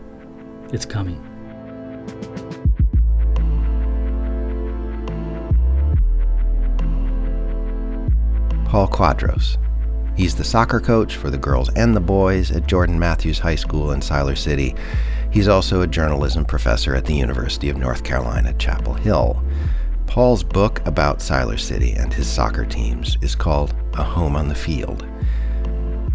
It's 0.75 0.85
coming. 0.85 1.25
Paul 8.69 8.87
Cuadros. 8.87 9.57
He's 10.15 10.35
the 10.35 10.45
soccer 10.45 10.79
coach 10.79 11.17
for 11.17 11.31
the 11.31 11.39
girls 11.39 11.71
and 11.71 11.97
the 11.97 12.01
boys 12.01 12.51
at 12.51 12.67
Jordan 12.67 12.99
Matthews 12.99 13.39
High 13.39 13.55
School 13.55 13.93
in 13.93 14.01
Siler 14.01 14.37
City. 14.37 14.75
He's 15.31 15.49
also 15.49 15.81
a 15.81 15.87
journalism 15.87 16.45
professor 16.45 16.95
at 16.95 17.07
the 17.07 17.15
University 17.15 17.71
of 17.71 17.79
North 17.79 18.05
Carolina, 18.05 18.53
Chapel 18.55 18.93
Hill. 18.93 19.43
Paul's 20.07 20.43
book 20.43 20.85
about 20.87 21.21
Siler 21.21 21.59
City 21.59 21.93
and 21.93 22.13
his 22.13 22.27
soccer 22.27 22.67
teams 22.67 23.17
is 23.23 23.35
called 23.35 23.75
A 23.95 24.03
Home 24.03 24.37
on 24.37 24.49
the 24.49 24.55
Field. 24.55 25.07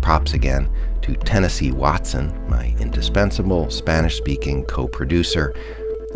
Props 0.01 0.33
again 0.33 0.69
to 1.01 1.15
Tennessee 1.15 1.71
Watson, 1.71 2.31
my 2.49 2.75
indispensable 2.79 3.69
Spanish 3.71 4.17
speaking 4.17 4.63
co 4.65 4.87
producer 4.87 5.55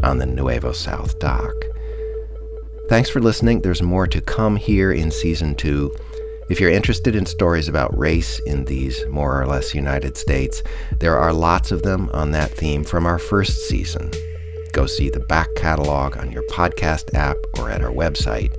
on 0.03 0.17
the 0.17 0.25
Nuevo 0.25 0.71
South 0.71 1.17
doc. 1.19 1.53
Thanks 2.89 3.09
for 3.09 3.19
listening. 3.19 3.61
There's 3.61 3.81
more 3.81 4.07
to 4.07 4.21
come 4.21 4.55
here 4.55 4.91
in 4.91 5.11
season 5.11 5.55
two. 5.55 5.93
If 6.49 6.61
you're 6.61 6.71
interested 6.71 7.15
in 7.15 7.25
stories 7.25 7.67
about 7.67 7.97
race 7.97 8.39
in 8.45 8.63
these 8.63 9.05
more 9.07 9.41
or 9.41 9.45
less 9.45 9.75
United 9.75 10.15
States, 10.15 10.63
there 10.99 11.17
are 11.17 11.33
lots 11.33 11.71
of 11.71 11.83
them 11.83 12.09
on 12.13 12.31
that 12.31 12.51
theme 12.51 12.85
from 12.85 13.05
our 13.05 13.19
first 13.19 13.67
season. 13.67 14.11
Go 14.71 14.85
see 14.85 15.09
the 15.09 15.19
back 15.19 15.49
catalog 15.55 16.15
on 16.15 16.31
your 16.31 16.43
podcast 16.43 17.13
app 17.13 17.35
or 17.59 17.69
at 17.69 17.81
our 17.81 17.91
website, 17.91 18.55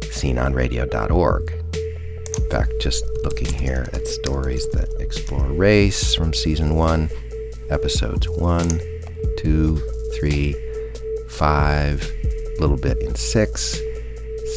sceneonradio.org. 0.00 1.52
In 2.38 2.50
fact, 2.50 2.72
just 2.80 3.04
looking 3.22 3.52
here 3.52 3.88
at 3.92 4.08
stories 4.08 4.68
that 4.70 4.92
explore 4.98 5.46
race 5.52 6.16
from 6.16 6.34
season 6.34 6.74
one, 6.74 7.08
episodes 7.70 8.28
one, 8.28 8.80
two, 9.36 9.80
three, 10.18 10.54
five, 11.28 12.10
a 12.56 12.60
little 12.60 12.76
bit 12.76 12.98
in 12.98 13.14
six, 13.14 13.80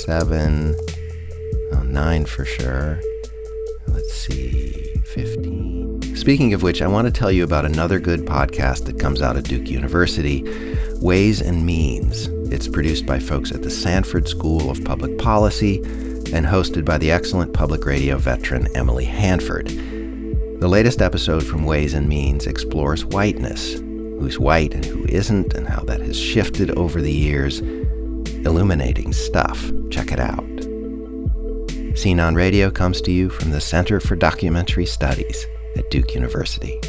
seven, 0.03 0.75
oh, 1.73 1.83
nine 1.83 2.25
for 2.25 2.45
sure. 2.45 2.99
Let's 3.87 4.13
see, 4.13 5.01
15. 5.05 6.15
Speaking 6.15 6.53
of 6.53 6.63
which, 6.63 6.81
I 6.81 6.87
want 6.87 7.05
to 7.05 7.11
tell 7.11 7.31
you 7.31 7.43
about 7.43 7.65
another 7.65 7.99
good 7.99 8.21
podcast 8.21 8.85
that 8.85 8.99
comes 8.99 9.21
out 9.21 9.37
of 9.37 9.43
Duke 9.43 9.69
University 9.69 10.43
Ways 11.01 11.41
and 11.41 11.65
Means. 11.65 12.27
It's 12.51 12.67
produced 12.67 13.05
by 13.05 13.19
folks 13.19 13.51
at 13.51 13.61
the 13.61 13.69
Sanford 13.69 14.27
School 14.27 14.69
of 14.69 14.83
Public 14.83 15.17
Policy 15.17 15.77
and 16.33 16.45
hosted 16.45 16.83
by 16.83 16.97
the 16.97 17.11
excellent 17.11 17.53
public 17.53 17.85
radio 17.85 18.17
veteran 18.17 18.67
Emily 18.75 19.05
Hanford. 19.05 19.67
The 20.59 20.67
latest 20.67 21.01
episode 21.01 21.45
from 21.45 21.63
Ways 21.63 21.93
and 21.93 22.09
Means 22.09 22.47
explores 22.47 23.05
whiteness 23.05 23.79
who's 24.19 24.39
white 24.39 24.73
and 24.73 24.85
who 24.85 25.05
isn't, 25.05 25.53
and 25.53 25.67
how 25.67 25.81
that 25.83 26.01
has 26.01 26.17
shifted 26.19 26.71
over 26.71 27.01
the 27.01 27.11
years. 27.11 27.59
Illuminating 28.45 29.13
stuff. 29.13 29.71
Check 29.89 30.11
it 30.11 30.19
out. 30.19 30.45
Scene 31.97 32.19
on 32.19 32.35
Radio 32.35 32.69
comes 32.69 33.01
to 33.01 33.11
you 33.11 33.29
from 33.29 33.51
the 33.51 33.61
Center 33.61 33.99
for 33.99 34.15
Documentary 34.15 34.85
Studies 34.85 35.47
at 35.77 35.89
Duke 35.89 36.13
University. 36.13 36.79